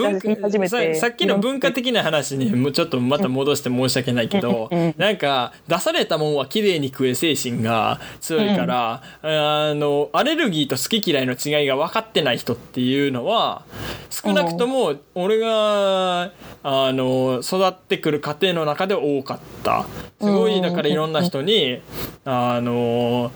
[0.69, 4.79] ささっきの文化的な話にもうちょっとまた戻して申し訳ないけどうん。
[4.79, 4.95] うん。
[4.97, 13.65] なんか出されたもんは綺麗に食え精神が強いから、あのアレルギーと好き嫌いの違いが分かってない人っていうのは
[14.11, 16.33] 少なくとも俺が
[16.63, 19.87] あの育ってくる家庭の中で多かった。
[20.21, 21.81] すごいだからいろんな人に
[22.25, 23.31] あの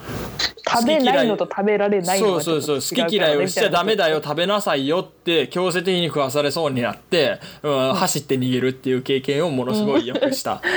[0.69, 10.63] 食べないのと食べられないのそうがそうそう好き嫌いをしちゃダメだよ食べなさいよって強制的に食わされそうになって、うん、走って逃げるっていう経験をものすごいよくした。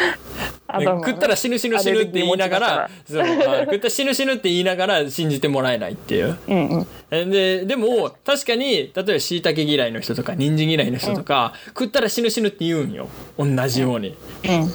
[0.68, 3.26] あとは食ったら死ぬ死ぬ死ぬって言いながらそうあ
[3.62, 6.38] 食ったら死ぬ死ぬって言いながら信じてもらえないっていう。
[6.48, 6.88] うんうん。
[7.12, 13.08] えででも確かに例えばしいたけ嫌いの人とか人参嫌いの人とか、食ったら死ぬ死ぬって言うんよ。
[13.38, 14.16] 同じように。
[14.50, 14.72] うん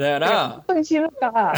[0.00, 1.52] だから本当に死ぬか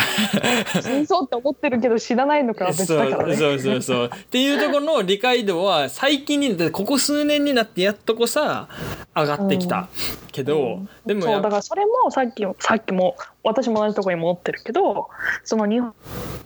[0.83, 3.37] 死にそうって思ってるけど死なないのかは別だからね。
[3.37, 3.83] そうそうそう。
[3.83, 8.69] そうっていうところの理解度は最近にここ数年になってやっとこさ
[9.15, 9.89] 上がってきた
[10.33, 15.09] けど、でもそうやだからそれもさっきさっきも私も同じところに戻ってるけど
[15.45, 15.81] その日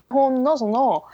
[0.08, 1.04] 本のその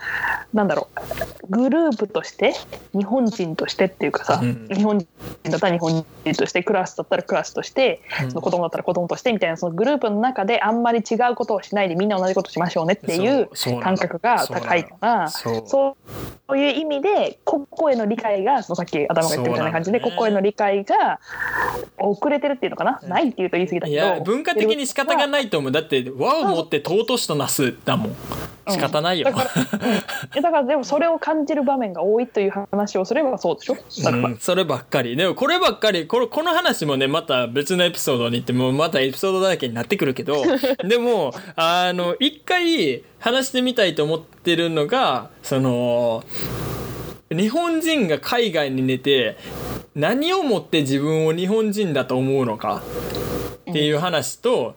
[0.53, 2.53] なんだろうグループとして
[2.93, 4.67] 日本人としてっていうかさ、うん。
[4.67, 5.07] 日本人
[5.49, 8.29] だったら日本人としてクラスだったらクラスとして、うん。
[8.29, 13.49] その子供だったら子供としてみたいなそのグループの中であんまり違うことをしないでみんな同じことしましょうねっていう
[13.81, 15.97] 感覚が高いからそ
[16.49, 16.57] う。
[16.57, 21.19] いう意味で個々への理解がそのさっき頭が言ったみたいな感じで、個々への理解が
[21.97, 25.71] 遅れてるっていうのかな、ないっていうと言い過ぎだいけどや文化的に仕方がないと思う。
[25.71, 28.15] だって和をもって尊しとなすだもん。
[28.69, 29.51] 仕方ないよ、だから,、
[30.35, 33.75] うん、だからでもそれを感じる場面が多いという話をすればそうでしょ？
[34.09, 35.17] うん、そればっかり。
[35.17, 40.43] でもこればっかりこれこの話もねまた別のエピソードに行ってもまたエピソードだらけになってくるけど
[40.87, 46.23] でもあの一回話してみたいと思ってるのがその
[47.33, 49.37] 日本人が海外に寝て
[49.95, 52.81] 何をもって自分を日本人だと思うのか
[53.69, 54.75] っていう話と、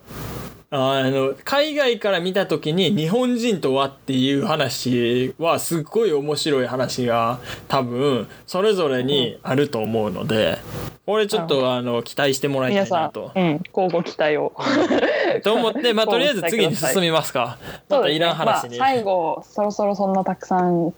[0.71, 7.39] あの海外から見た時に日本人とはっていう話はすっごい面白い話が
[7.69, 10.59] 多分それぞれにあると思うので
[11.07, 14.53] これちょっとあの期待してもらいたいなと。、うん、交互期待を
[15.45, 17.59] と思って、まあ、とりあえず次に進みますか。
[17.89, 18.77] またいらん話に。
[18.77, 20.93] まあ、最後そろそろそんなたくさん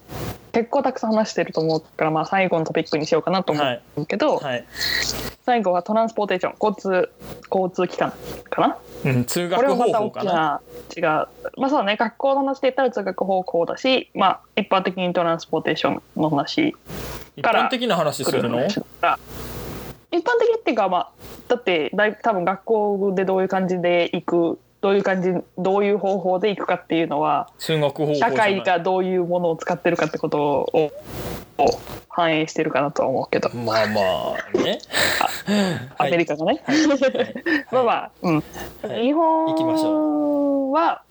[0.51, 3.61] 結構たくさん話してると思うから、まあ、最後のトピックにしようかなと思
[3.97, 4.65] うけど、はい。
[5.45, 7.11] 最後はトランスポーテーション交通
[7.51, 8.13] 交通機関
[8.49, 8.77] かな？
[9.05, 10.33] うん、通これ学方もまた大き法かな。
[10.33, 10.61] な
[10.95, 11.03] 違う
[11.57, 16.75] まあそうだね学校の話で言ったら通学方向だし、まあ、一般的にトランスポーテーションの話
[17.35, 18.59] 一から般的な話するの？
[18.65, 21.11] 一般的っていうかまあ
[21.47, 30.91] だってだい多分学校でどういう感じで行くどういう感じどういう方法で行くかっていうのは社会がどういうものを使ってるかってことを
[31.57, 34.01] を反映してるかなとは思うけどまあま
[34.37, 34.79] あね。
[35.97, 36.63] アメリカがね。
[36.65, 36.87] はい
[37.71, 41.03] まあまあ、うんはい日本は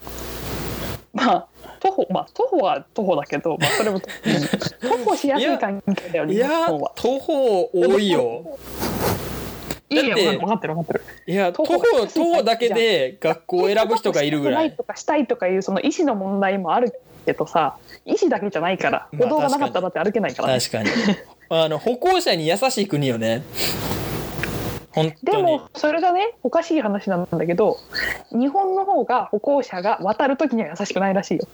[1.13, 1.47] まあ
[1.81, 4.03] 徒歩まあ徒歩は徒歩だけど、まあ、それも うん
[4.91, 6.93] 徒歩しやすい環境だよ日いや本は。
[6.95, 8.59] 徒歩多いよ。
[9.91, 11.05] いやいだってや分かってる分かってる。
[11.27, 14.75] いや徒徒歩歩徒歩だけで学校を選ぶ人がいるぐらい。
[14.77, 16.93] とかしたいとかいうその意思の問題もある
[17.25, 20.91] けどさ意思だけじゃないからまあ歩道がなかったらだって歩けないから、ね確かに。
[21.51, 23.43] あの歩行者に優しい国よね。
[24.93, 25.69] 本で当にも。
[25.75, 27.79] それがねおかしい話なんだけど
[28.31, 31.49] 日本の方が歩行者が渡る時には優しくないらしいよ。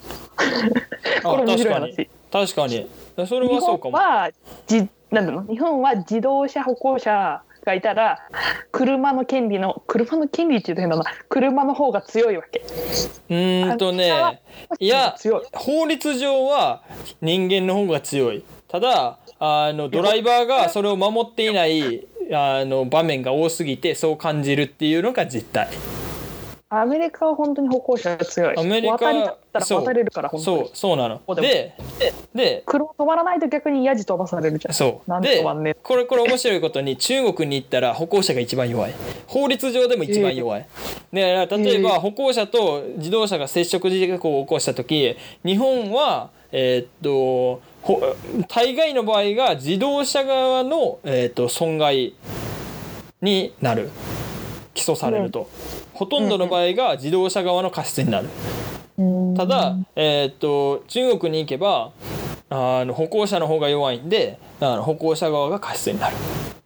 [1.22, 2.10] これ面白い話。
[2.32, 2.88] 確かに。
[3.26, 3.96] それ日はそうかも。
[3.96, 4.30] 本は
[4.66, 8.18] じなんだろうの日本は自動車歩行者がいたら
[8.72, 12.60] 車の権利の車の権利って言うと変だな車の方が強いわけ。
[12.60, 14.42] うーんとね
[14.78, 15.42] いや強い。
[15.52, 16.82] 法律上は
[17.20, 18.44] 人間の方が強い。
[18.68, 25.68] ただあのドライバーがそれを守っていないあの場面が多すぎてそう感じるっていうのが実態
[26.80, 31.18] アメリカは本当に歩行者が強いアメリカ渡りだったら渡れるから本当そうにそうなの。
[31.18, 31.48] こでも。
[31.48, 31.74] で
[32.34, 34.74] で車止まらないと逆にヤジ飛ばされるじゃん。
[34.74, 35.10] そう。
[35.10, 35.70] なんでで止まんね。
[35.70, 38.94] えこれこれ面白いことに中国に行ったら歩行者が一番弱い。
[39.26, 40.66] 法律上でも一番弱い、
[41.12, 42.00] で例えばえー。
[42.00, 48.00] 歩行者と自動車が接触事故を起こした時日本はえーっとほ
[48.48, 52.14] 大概の場合が自動車側の、えーっと損害
[53.20, 53.90] になる
[54.84, 55.48] 起訴されると、
[55.94, 58.28] ほとんどの場合が自動車側の過失になる、
[58.98, 59.34] うん。
[59.34, 61.92] ただ、えーっと中国に行けば
[62.50, 66.16] あの歩行者の方が弱いんであの歩行者側が過失になる。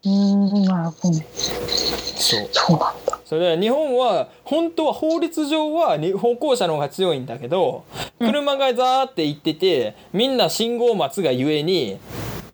[0.04, 0.64] うん。
[0.64, 2.48] なるほどねそう。
[2.50, 3.18] そうなんだ。
[3.24, 7.84] それで日本は本当は法律上はに歩行者の方が強いんだけど
[8.18, 11.98] 車がザーって行っててみんな信号待つがゆえに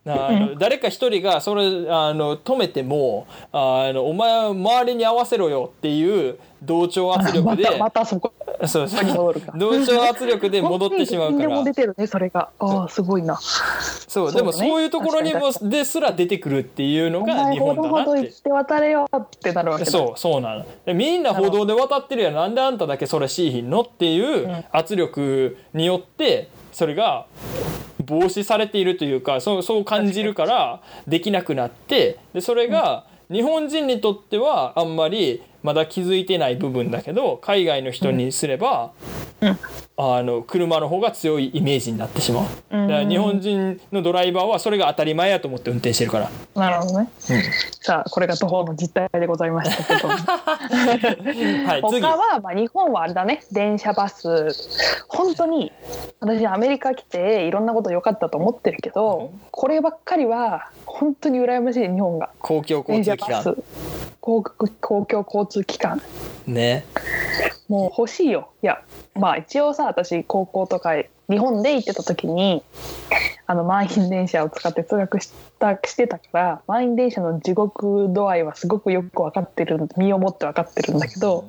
[0.06, 8.32] あの誰か一人がそれあの止めてもあのお前は周りに合わせろよっていう同調圧力で またまたそこ
[8.66, 11.64] そうそう同調圧力で戻ってしまうから。
[11.64, 12.50] 出てるねそれが。
[12.58, 13.36] ああすごいな。
[13.36, 18.28] そうでもそういうところにもですら出てくるっていうのおが日本だなって。
[18.28, 19.90] って渡れよってなるわけだ。
[19.90, 20.64] そうそうなの。
[20.86, 22.34] でみんな歩道で渡ってるやん。
[22.34, 24.64] なんであんただけそれしいひんのっていううん。
[24.72, 27.26] 圧力によってそれが
[28.06, 39.23] 防止されているというかそうそう感じるからできなくなってでそれが日本人にとってはあんまりまだ気づいてない部分だけど海外の人にすれば、うん
[39.96, 42.44] あの車の方が強いイメージになってしまう。
[42.70, 42.88] うん。
[42.88, 46.30] だから日本人のドライバーはそれが当たり前やと思って運転してるから。
[46.54, 47.08] なるほどね、
[47.80, 49.84] さあこれが徒歩の実態でございました。
[49.96, 50.16] けどは
[51.78, 52.00] い、次。
[52.00, 53.44] 他は、まあ、日本はあれだね。
[53.52, 54.48] 電車バス。
[55.08, 55.72] 本当に
[56.18, 62.30] 私アメリカ来ていろんなこと良かったと思ってるけどこればっかりは本当に羨ましい日本が。
[62.40, 66.00] 公共交電車バ通機関ス公共公共交通機関
[66.46, 66.86] ね。
[67.68, 68.82] もう欲しいよいや
[69.14, 70.94] まあ一応さ私高校とか
[71.28, 72.62] 日本で行ってた時に
[73.46, 81.44] あの満員電車を使って通学したしてたから満員電車の地獄度合いはすごくよく分かってる身をもって分かってるんだけど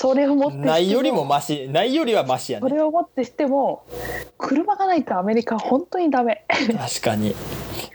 [0.00, 3.84] それをもってしてないよりもマシないよりはマシやそねれをもってしても
[4.38, 6.44] 車がないとアメリカは本当にダメ。
[6.48, 7.34] 確かに。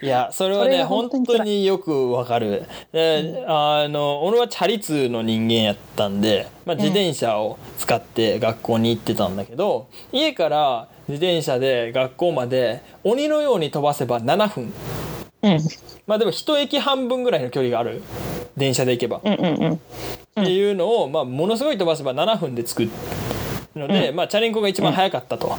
[0.01, 2.66] いやそれはね本当によくわかる。
[2.91, 14.74] で、あの俺はチャリ通の人間やったんで、まあ、自転車を使って学校に行ってたんだけど、家から自転車で学校まで鬼のように飛ばせば7分
[15.43, 15.59] うん。
[16.07, 18.01] まあでも一駅半分ぐらいの距離がある？
[18.57, 19.73] 電車で行けば、うんうんうん。
[19.73, 19.79] っ
[20.45, 22.89] ていうのを、まあ、ものすごい飛ばせば7分で着く
[23.75, 25.55] ので、まあ、チャリンコが一番早かったと。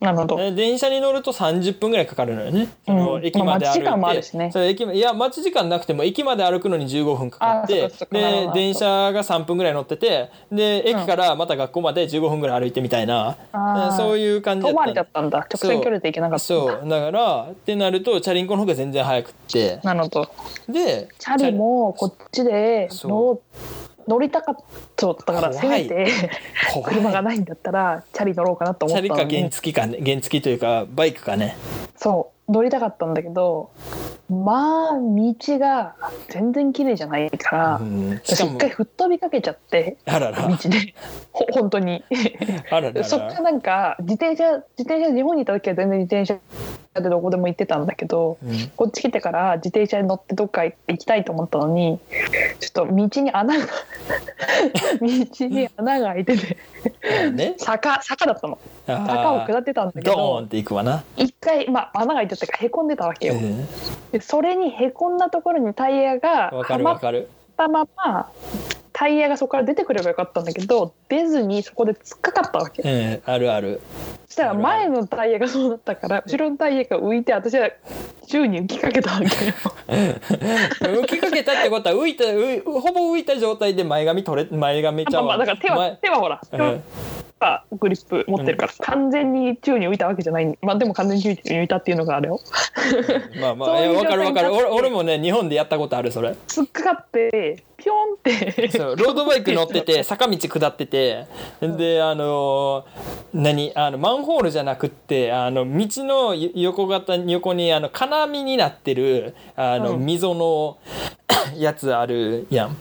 [0.00, 0.36] なるほど。
[0.36, 2.68] で電車に乗ると30分ぐらいかかるのよね。
[2.84, 3.24] そのうん。
[3.24, 4.50] 駅まで歩いて、まあ待ち時間もあるしね。
[4.52, 13.96] そう駅まいや待ち時間なくても駅まで歩くのに15分かかってで電車が3分ぐらい乗っててで駅からまた学校まで15分ぐらい歩いてみたいな、あー。
[13.96, 15.38] そういう感じだ遠回りっただったんだ。
[15.38, 16.44] 直線距離で行けなかった。
[16.44, 16.88] そう。
[16.88, 19.80] だからってなるとチャリンコの方が全然早くって。
[19.82, 20.28] なるほど。
[20.68, 24.56] でチャリもこっちでそう乗乗りたかっ
[24.96, 26.08] たからせめて
[26.84, 31.56] 車がないんだったらチャリ乗ろうかなと思チャリか原付かね原付というかバイクかね。
[31.96, 33.70] そう乗りたかったんだけど
[34.28, 35.96] まあ道が
[36.28, 38.20] 全然綺麗じゃないから、うん。
[38.24, 40.48] しか一回吹っ飛びかけちゃってあらら。
[40.48, 40.94] 道で。
[41.32, 42.02] ほ本当に。
[42.70, 43.04] あららら。
[43.04, 46.38] そっからなんか自転車自転車日本にいた時は全然自転車
[47.00, 48.68] でどこでも行ってたんだけどうん。
[48.76, 51.98] こっち来てから自転車に乗ってどっか行きたいと思ったのに
[52.60, 53.66] ちょっと道に穴が
[55.00, 56.56] 道に穴が開いてて
[57.32, 57.54] ね。
[57.58, 58.58] 坂坂だったの。
[58.86, 63.34] 坂を下ってたんだけドーンどっていくわな、一回、まあ、穴が開いてたからへこんでたわけよ。
[63.34, 63.66] うん。
[64.12, 67.00] でそれにへこんだところにタイヤがはまっ
[67.56, 68.30] たまま
[68.92, 72.82] タイヤがそこから出てくればよかったんだけど出ずにそこで突っかかったわけ。
[72.82, 73.80] うんあるある。
[74.23, 77.70] そしたら前のタイヤがそうだったから後ろのタイヤが浮いて私は
[78.26, 79.30] 宙に浮きかけたわけよ。
[80.80, 82.24] 浮きかけたってことは浮いた
[82.68, 85.28] ほぼ浮いた状態で前髪取れ前髪ちゃうわ。
[85.28, 86.82] まあまあだから手は前手はほら、うん。
[87.44, 90.58] がグリップ持ってるから、完全に宙に浮いたわけじゃない。
[90.62, 92.40] まあでも完全に宙に浮いたっていうのがあれよ。
[93.40, 94.52] まあまあわかるわかる。
[94.72, 96.30] 俺もね日本でやったことあるそれ。
[96.48, 98.70] 突っかかってピョンって。
[98.70, 101.26] そうロードバイク乗ってて坂道下ってて。
[101.60, 103.72] であのー何？
[103.74, 110.04] あのマンホールじゃなくってあの道の横型横にあの金網になってるあのうん。
[110.04, 110.78] 溝の
[111.56, 112.76] やつあるやん。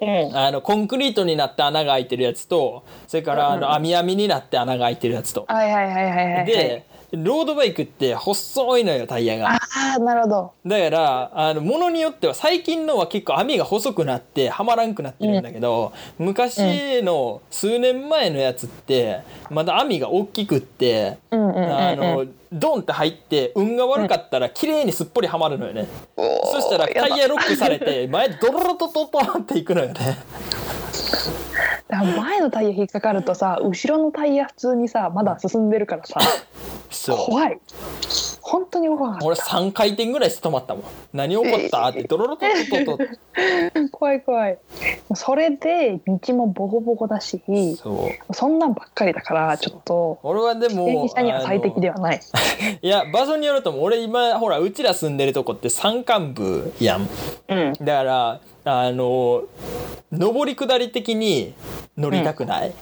[0.00, 0.36] うん。
[0.36, 5.44] あのコンクリートになって穴が開いてるやつとそれからあの網網になって穴が開いてるやつと。
[5.48, 6.46] はいはいはいはいはい。
[6.46, 6.86] で
[7.16, 9.54] ロードバイクって細いのよタイヤが。
[9.54, 9.60] あ
[9.96, 10.52] あなるほど。
[10.66, 21.72] だからあのものによっては最近のは結構網が細くなってはまらんくなってるんだけど、昔の数年前のやつってまだ網が大きくって、うんうんうんうん。
[21.72, 30.18] あのドンって入って運が悪かったら綺麗にすっぽりはまるのよね、そしたらタイヤロックされて前ドロロトトトンっていくのよね。
[32.02, 36.20] 前のタイヤ引っかかるとさ後ろのタイヤ普通にさまだ進んでるからさ
[37.12, 37.58] 怖い。
[38.40, 40.84] 本当に怖かっ俺3回転ぐらいして止まったもん。
[41.12, 41.88] 何起こった？
[41.88, 44.58] ってドロロトトトトた怖い怖い。
[45.14, 47.40] それで道もボコボコだし
[47.76, 48.34] そう。
[48.34, 52.20] そんなんばっかりだからちょっと俺はでも電車には最適でははない。
[52.82, 57.08] いや場所によると思う俺今ほらうちら住んでるとこって山間部やん。
[57.48, 57.72] うん。
[57.80, 59.44] だからあの
[60.12, 61.54] 上り下り的に
[61.96, 62.72] 乗りたくない、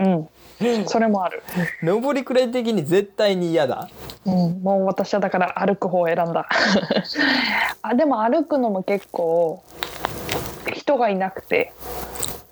[0.00, 0.28] うん
[0.86, 1.42] それもある、
[1.82, 3.88] 上り下り的に絶対に嫌だ。
[4.24, 6.48] うん、もう私はだから歩く方を選んだ。
[7.82, 9.62] あでも歩くのも結構
[10.74, 11.72] 人がいなくて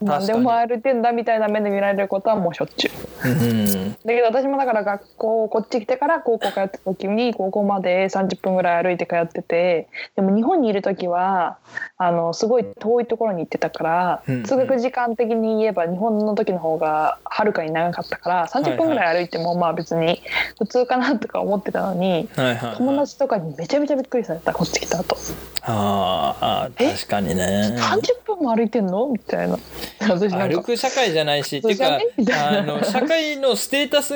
[0.06, 3.28] 何でも歩いてんだみたいな目で見られることはもうしょっちゅう。
[3.28, 11.58] うんだけど私もだから学校こっち来てから高校通ってた時に高校まで30分ぐらい歩いて通っててでも日本にいる時は
[11.96, 20.22] あのすごい遠いところに行ってたから、うん通学時間的に言えば日本の時の方がはるかに長かったから30分ぐらい歩いてもまあ別に
[20.58, 25.16] 普通かなとか思ってたのにはいはい、はい、友達とかにめちゃめちゃびっくりされたこっち来た後。
[25.62, 27.76] あーあ確かにね。
[27.76, 29.08] 30分も歩いてんの？
[29.08, 29.58] みたいな
[30.00, 34.12] 歩かく社会じゃないしっていうかあの社会のステータス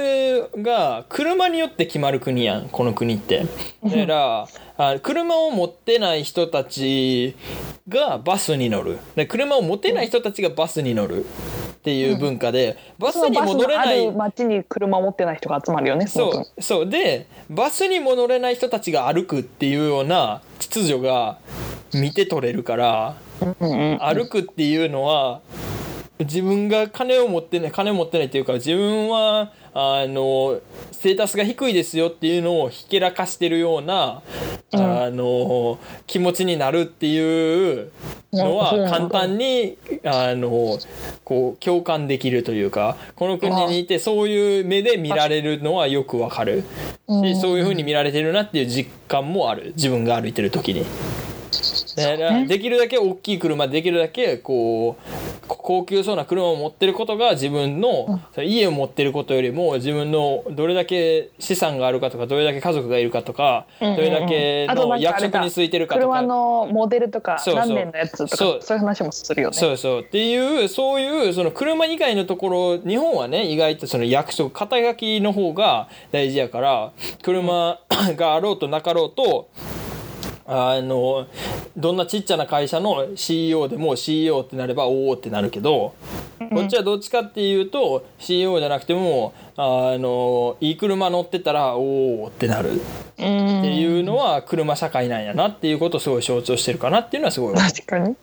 [0.61, 3.47] が車によって決まる国やんこの国って。
[3.85, 7.35] だからあ車を持ってない人たち
[7.89, 8.99] がバスに乗る。
[9.17, 11.25] で車を持てない人たちがバスに乗る。
[11.81, 16.87] っていう文化で、バスにも乗れなあいる街に車を持ってない人が集まるよねそうそう。
[16.87, 21.39] でバスにも乗れない人たちが歩くっていうような秩序が
[21.95, 25.41] 見て取れるからうんうん歩くっていうのは
[26.21, 30.61] 自分が金を持ってない金を持ってないっていうか自分はあの
[30.93, 34.23] ステータスが低いですよっていうのをひけらかしてるような、
[34.73, 34.81] うん。
[34.81, 37.91] あの気持ちになるっていう
[38.33, 40.79] のはうん簡単にあの
[41.25, 46.65] こう共感できるというかこの国にいてそういう目で見られるのはよくわかる。
[47.09, 47.35] うん。
[47.35, 49.73] しそういうふうに見られてるなっていう実感もある。
[49.77, 50.85] 自分が歩いてる時に。
[52.01, 52.47] ね。
[52.47, 63.97] できるだけ大きい車できるだけこう高級そうな車を持ってることが自分の、その家を持ってることよりも自分のどれだけ資産があるかとかどれだけ家族がいるかとか、うんうんうん。
[63.99, 66.07] どれだけの役職についてるかとか。
[66.07, 69.57] 車のモデルとか何年のやつとかそういう話もするよね。
[69.57, 70.01] そうそう。
[70.01, 76.93] っていうそういうその車以外のところ日本はね意外とその役所肩書きの方が大事やから
[77.23, 77.81] 車
[78.17, 79.49] があろうとなかろうと
[80.53, 81.29] あの
[81.77, 85.95] どんなちっちゃな会社の CEO でも CEO ってなればおおってなるけど、
[86.41, 92.85] こっちはどっちかっていうと CEO じゃなくてもあのいい車乗ってたらおおってなるっ
[93.15, 98.17] ていうのは車社会なんやなっていうことをすごい象徴してるかなっていうのはすごい確かに。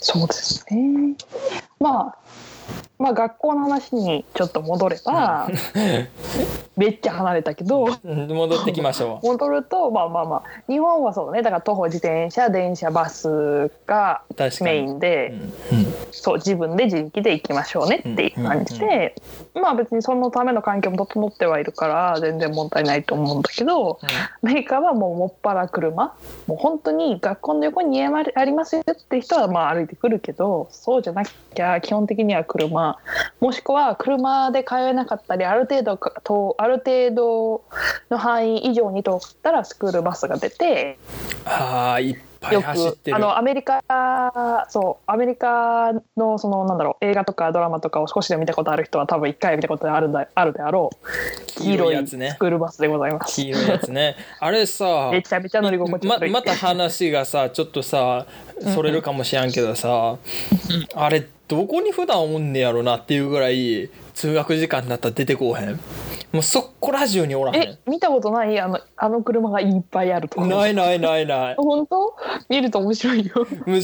[0.00, 1.16] そうですね。
[1.80, 2.18] まあ
[2.98, 5.48] まあ学校の話にちょっと戻れば
[6.76, 8.28] めっちゃ離れたけどうん。
[8.28, 9.26] 戻ってきましょう。
[9.32, 11.42] 戻るとまあまあまあ日本はそうね。
[11.42, 14.22] だから徒歩自転車電車バスが
[14.60, 15.34] メインで、
[15.72, 15.94] うん。
[16.10, 19.14] そう自分で自力で行きましょうねっていう感じで、
[19.54, 23.98] まあ別にそのための環境も整ってはいるから全然問題ないと思うんだけど、
[24.42, 26.14] アメリカはもうもっぱら車。
[26.46, 32.85] もう本当に学校の横に家ありますよって人はまあ歩いてくるけどそうじゃなきゃ基本的には車
[33.40, 37.64] もしくは車で通えなかったりある程度かとある程度
[38.10, 40.98] の範囲以上に遠かったらスクールバスが出て
[41.44, 42.18] ああ一
[42.52, 50.96] よくあのアメリカそうアメリカのそのなんだろう映画とかドラマとかを少しでも見たことある人は多分一回は見たことあるだ あるであろう。
[51.46, 52.36] 黄色いスやつね。
[52.38, 53.34] クールバスでございます。
[53.34, 54.16] 黄色いやつね。
[54.40, 56.06] あれさ めちゃめちゃ乗り心地。
[56.06, 58.26] ままた話がさちょっとさ
[58.74, 60.16] それるかもしらんけどさ
[60.94, 65.78] あれどこに普段おんねやろなっていうぐらい通学時間になったら出てこうへん？
[66.32, 68.58] もうそこら中におらへえ見たことない？
[68.58, 70.46] あのあの車がいっぱいあるとこ。
[70.46, 71.54] んないないないない。
[71.60, 72.16] 本当？
[72.48, 73.46] 見ると面白いよ。
[73.66, 73.82] むめっ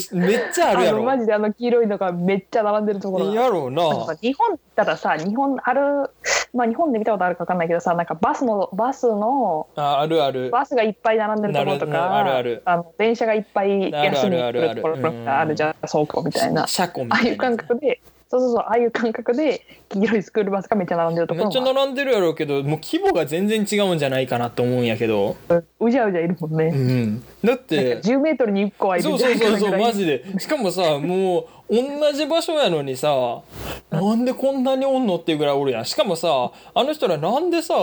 [0.54, 0.98] ちゃあるやろ。
[0.98, 3.34] のマジであの黄色いのがめっちゃ並んでるところが。
[3.34, 3.82] やろうな。
[4.22, 6.10] 日本たらさ日本ある
[6.54, 10.48] まあ日本で見たことあるか分かんないけどさなんかバスのバスのああるある。
[10.50, 12.62] バスがいっぱい並んでるところとかあるある。
[12.66, 16.66] の電車がいっぱい休みに来るところあるあるじゃん倉庫みたいな。
[16.66, 18.00] 車庫みたいなああいう感覚で
[18.32, 25.36] そうそうそうああいう感覚で黄色いスクールバスがめっちゃ並んでるとこめっちゃ並んでるやろうけどもう規模が全然違うんじゃないかなと思うんやけど、
[25.78, 29.02] うじゃうじゃいるもんね、うん、だって10メートルに1個はいる。
[29.02, 30.24] そうそうそうそうマジで。
[30.38, 33.42] しかもさもう同じ場所やのにさ
[33.90, 35.84] なんでこんなにおんのっていうぐらいおるやん。
[35.84, 37.74] しかもさあの人らなんでさ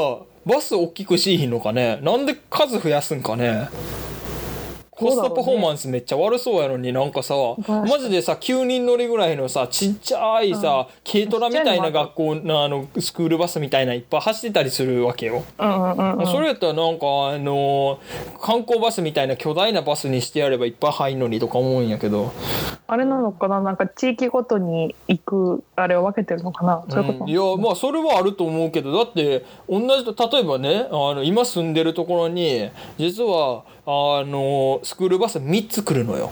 [0.48, 2.00] バス大きくしいひんのかね。
[2.02, 3.70] なんで数増やすんかね
[5.00, 7.34] コストパフォーマンスめっちゃ悪そうやのになんかさ
[7.68, 15.44] マジでさ9人乗りぐらいのさちっちゃいさ軽トラみたいな学校のあのスクールバスみたいないっぱい走ってたりするわけよ。
[15.58, 16.28] うんうんうんうん。
[16.28, 18.00] それやったらなんかあの
[18.42, 22.32] 観光バスみたいな巨大なバスにしてやればいっぱい入んのにとか思うんやけど、
[22.88, 23.62] あれなのかな？
[23.62, 26.84] なんか地域ごとに行くあれを分けてるのかな？
[26.90, 28.90] そういうこと、うんいやまあそれはあると思うけど。
[28.92, 36.30] だって同じと例えばねあの今住んでるところに実はあのスクールバス3つ来るのよ。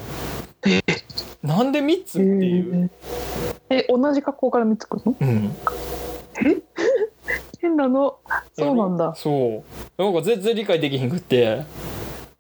[1.42, 2.92] なんで3つっていう？
[3.72, 5.16] え同じ学校から見つくの？
[5.20, 5.56] うん。
[7.60, 8.20] 変なの？
[8.54, 9.16] そうなんだ。
[9.16, 9.64] そ
[9.98, 10.02] う。
[10.04, 11.64] なんか全然理解できひんくって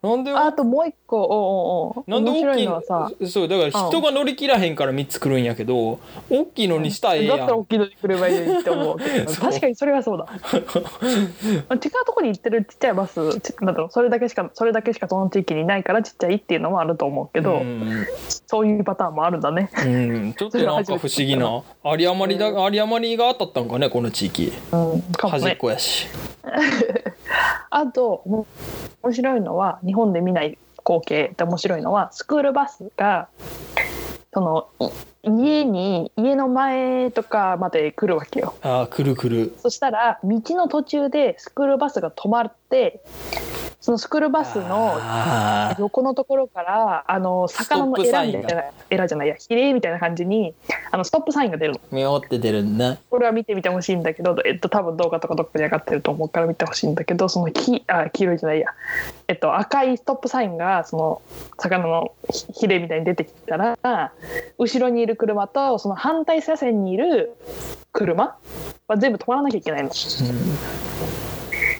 [0.07, 7.37] なんであともう一個おうおうなんで面白い大きいのはさそうだから人が乗り切らへんから3つ来るんやけど大きいのにしたらええやん。
[7.37, 8.97] だったら大きいのに来ればいいって思う
[9.39, 10.27] 確かにそれはそうだ。
[10.57, 18.05] 違うところに行ってるちっちゃいバスちなんだろうそれだけしかそれだけしかその地域にないからちっちゃいっていうのもあると思うけど、うん。
[18.47, 21.63] そういうパターンもあるんだね、うん、 ちょっとなんか不思議な。
[21.85, 24.53] 有り余りだ有り余りが当たったんかねこの地域。
[24.71, 26.07] うん、かも端っねこやし。
[27.69, 28.47] あとも
[29.03, 33.27] 面白いのは日本で見ない光景で面白いのはスクールバスが
[34.33, 34.91] その
[35.27, 38.55] 家に家の前とかまで来るわけよ。
[38.61, 39.55] あーくるくる。
[39.61, 43.01] そしたら道の途中でスクールバスが止まって
[43.87, 44.99] そのスクールバスの
[45.79, 50.53] 横のところからあの魚のエラみたいなエラじゃないやヒレみたいな感じに
[50.91, 51.79] あのストップサインが出るの。
[51.91, 52.97] 目をって出るんだ。
[53.09, 58.67] これは見てみてほしいんだけど、えっと、多分動画とかどっかに上がってると思うから見てほしいんだけどその黄あ黄色いじゃないや、
[59.29, 61.21] えっと、赤いストップサインがその
[61.57, 64.11] 魚のヒヒレみたいに出てきたら
[64.57, 67.35] 後ろにいる車とその反対車線にいる
[67.91, 68.37] 車
[68.87, 69.89] は全部止まらなきゃいけないの。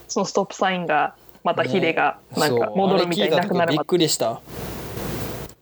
[0.08, 4.42] そのストップサインがまたヒレがなんか戻るみたいになくなるびっくりした。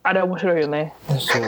[0.03, 0.93] あれ面白いよね。
[1.07, 1.41] そう。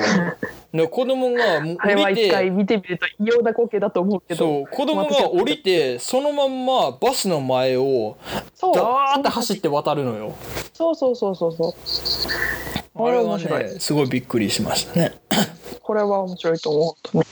[0.74, 4.38] で子供がもうあれは降り一回て見てみると異様な光景だと思うけど。
[4.38, 4.68] そう。
[4.68, 8.18] 子供が降りてそのまんまバスの前を
[8.60, 10.36] ダーって走って渡るのよ。
[10.74, 11.74] そうそうそうそうそう。
[13.00, 15.14] あれはねすごいびっくりしましたね
[15.88, 17.02] これは面白いと思う。
[17.02, 17.24] と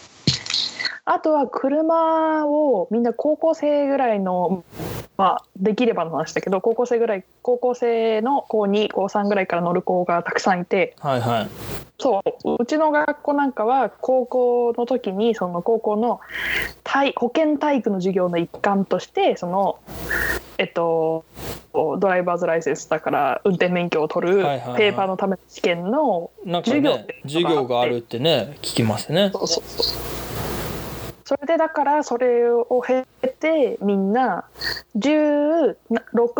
[1.04, 4.64] あとは車をみんな高校生ぐらいの
[5.18, 11.48] まあできればの話だけど高校生ぐらい高校生の高2高3ぐらいから乗る子がたくさんいてはいはい。
[11.98, 16.20] そううちの学校なんかは高校の時にその高校の
[16.84, 19.80] 体保健体育の授業の一環としてその
[20.58, 21.24] えっと
[21.74, 24.78] ドライバーズライセンスだから運転免許を取るはいはいはい。
[24.78, 26.32] ペーパーのための試験の
[26.64, 29.30] 授業ね授業があるってね聞きますね。
[29.34, 30.25] そうそうそう
[31.26, 34.46] それでだからそれを経てみんな
[34.96, 35.76] 16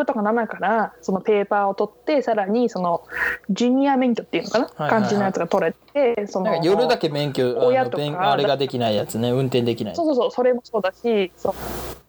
[0.06, 3.04] とか7からそのペーパーを取ってさらにその
[3.50, 5.02] ジュニア免許っていうのかな、はいはいはい。
[5.02, 9.96] 感じのやつが取れてその夜だけ免許親とか勉あれができないやつね運転できない。
[9.96, 11.54] そうそうそうそれもそうだしそう。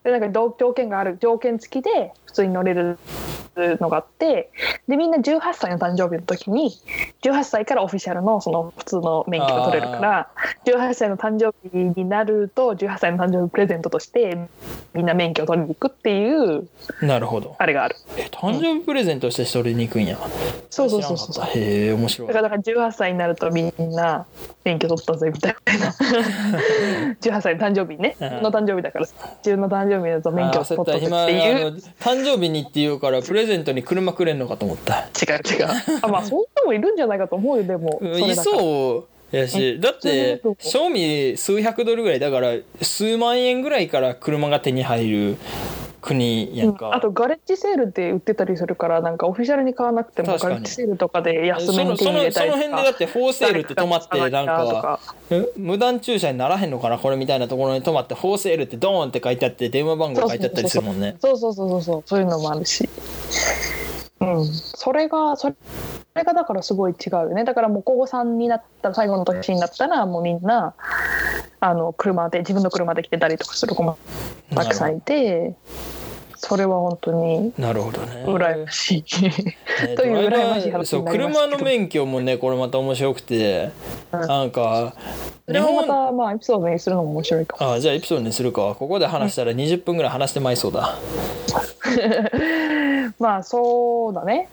[0.05, 2.99] でなんかど条件がある条件付きで普通に乗れる
[3.57, 4.51] のがあって
[4.87, 6.79] でみんな18歳の誕生日の時に
[7.23, 10.31] 18歳からオフィシャルのその普通の免許が取れるから
[10.67, 14.49] 18歳の誕生日になると18歳の誕生日プレゼントとして
[14.95, 16.69] みんな免許を取りに行くっていう
[17.03, 17.57] なるほど。
[17.59, 17.97] あれがある。
[18.17, 20.19] え誕生日プレゼントして取りに行くんや。
[20.71, 21.33] そうそうそうそう。
[21.33, 21.59] 知らなかった。
[21.59, 22.29] へえ面白い。
[22.29, 24.27] だからだから18歳になるとみんな
[24.65, 25.91] 免許取ったぜみたいな。
[27.21, 28.17] 18歳の誕生日ね。
[28.21, 28.43] うん。
[28.43, 29.07] の誕生日だから。
[29.07, 31.77] 自分の誕生日になると免許取ったぜっていう。
[32.01, 35.01] 誕生日にって言うからプレゼントに車くれんのかと思った。
[35.01, 35.69] 違う違う。
[36.03, 38.01] あまあそんなもいるんじゃないかと思うよでも。
[38.03, 42.19] いうそうやしだって賞味数百ドルぐらい。
[42.21, 45.37] だから数万円ぐらいから車が手に入る
[46.07, 55.01] 国やんか、あとガレッジセールって売ってたりするからなんかオフィシャルに買わなくてもガレッジセールとかで安そめに手に入れたりとかその辺でだってフォーセールって止まってなん誰か
[55.57, 61.17] 無断駐車にならへんのかなこれみたいなところに止まってフォーセールってドーンって書いてあって電話番号書いてあったりするもんね。
[61.21, 62.03] そうそうそうそうそう。
[62.07, 62.89] そういうのもあるし。
[64.21, 64.47] うん。
[64.47, 65.55] それがそれ
[66.17, 67.45] れがだからすごい違うよね。
[67.45, 70.75] だからもう高3になったら最後の年になったらもうみんな
[71.61, 73.99] あの車で自分の車で来てたりとかする子も
[74.55, 75.55] たくさんいて
[76.37, 78.25] それは本当になるほどね。
[78.27, 79.23] 羨ましい。
[79.23, 79.33] ね
[79.97, 83.71] という羨ましい話そう車の免許もねこれまた面白くて、
[84.13, 84.21] うん。
[84.21, 84.95] なんか
[85.49, 87.73] 日本たまあエピソードにするのも面白いかも。
[87.73, 88.77] あじゃあエピソードにするか。
[88.79, 90.97] ここで話したら20分ぐらい話してまいそうだ、
[93.19, 94.49] まあそうだね。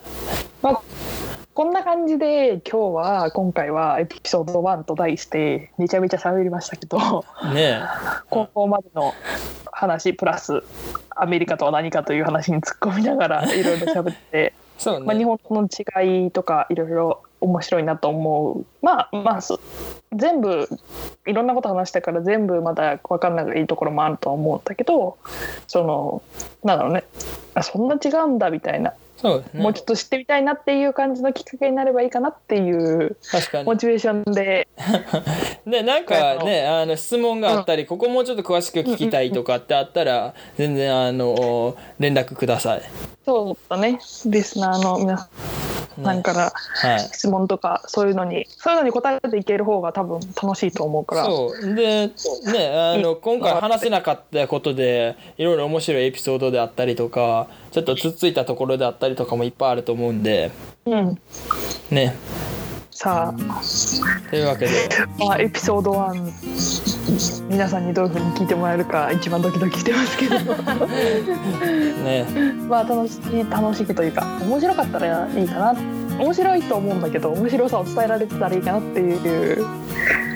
[1.53, 7.81] まあこんな感じで今日は今回はエピソード1と題してめちゃめちゃ喋りましたけどね
[8.29, 9.13] 高校までの
[9.71, 10.63] 話プラス
[11.09, 18.65] アメリカとは何かという話に突っ込みながらいろいろ喋って、 そうね、まあ、日本の違いとかいろいろ面白いなと思う。
[18.81, 19.59] まあまあそ
[20.11, 20.67] 全部
[21.27, 25.17] いろんなこと話したから全部まだ分かんないいいところもあるとは思うんだけど
[25.67, 26.21] その
[26.63, 27.03] なんだろうね。
[27.53, 28.93] あそんな違うんだみたいな、
[29.23, 29.63] そうですね。
[29.63, 33.63] もうちょっと知ってみたいなっていう感じのきっかけになればいいかなっていう確かに。
[33.63, 34.67] モチベーションで。
[35.65, 42.81] でなんかねあの質問があったり、ここもうちょっと詳しく聞きたいとかってあったら、全然あの連絡ください、
[43.25, 43.97] そうだね。
[44.25, 45.72] リスナーの皆さね
[46.13, 46.99] んからはい。
[46.99, 51.25] 質問とかそういうのにそういうのに答えていける方が多分楽しいと思うから。
[51.25, 51.75] そう。
[51.75, 52.13] でね
[52.69, 60.51] あの今回話せなかったことでいろいろ面白いエピソードであったりとかちょっとつっついたところであったりとかもいっぱいあると思うんで。
[60.85, 61.19] うん、
[61.91, 62.15] ね
[63.03, 63.33] さ
[64.29, 64.71] というわけで。
[65.19, 70.35] あ、まあ、エピソード1皆さんにどういうふうに聞いてもらえるか一番ドキドキしてますけど。
[72.03, 72.25] ね。
[72.69, 75.75] まあ楽しい楽しいというか面白かったらいいかな。
[76.17, 79.65] 面白いと思うんだけど面白さを伝えられてたらいいかなっていう。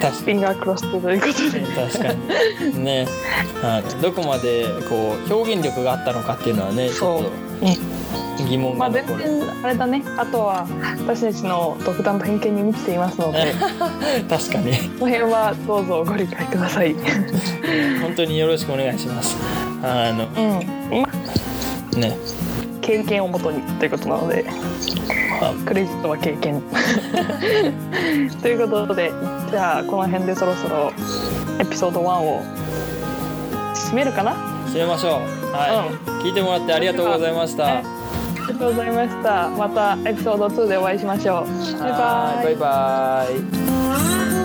[0.00, 0.12] かに。
[0.12, 1.20] フィンガークロスということで。
[1.20, 2.12] 確か
[2.76, 2.84] に。
[2.84, 3.06] ね。
[3.62, 4.02] はい。
[4.02, 7.47] どこまでこう表現力があったのかっていうのはねちょっと
[8.48, 9.18] 疑問まあ全然
[9.64, 10.02] あれだね。
[10.16, 10.66] あとは
[11.00, 13.52] 私たちの独断と偏見に満ちていますので。
[14.28, 14.72] 確かに。
[14.98, 16.92] この辺はどうぞご理解ください。
[16.92, 16.96] う
[17.98, 19.36] ん本当によろしくお願いします。
[19.82, 21.08] あのま
[21.94, 22.16] あね。
[22.80, 24.46] 経験をもとにということなので
[25.42, 25.52] あ。
[25.66, 26.62] クレジットは経験。
[28.40, 29.12] ということで
[29.50, 30.92] じゃあこの辺でそろそろ
[31.58, 32.42] エピソード1を
[33.74, 34.32] 締めるかな？
[34.68, 39.48] 締めましょうはい、聞いてもらってありがとうございました、ありがとうございました。
[39.50, 41.46] またエピソード2でお会いしましょう。
[41.80, 42.44] バイバイはい。
[42.44, 43.26] バイバ
[44.34, 44.37] イ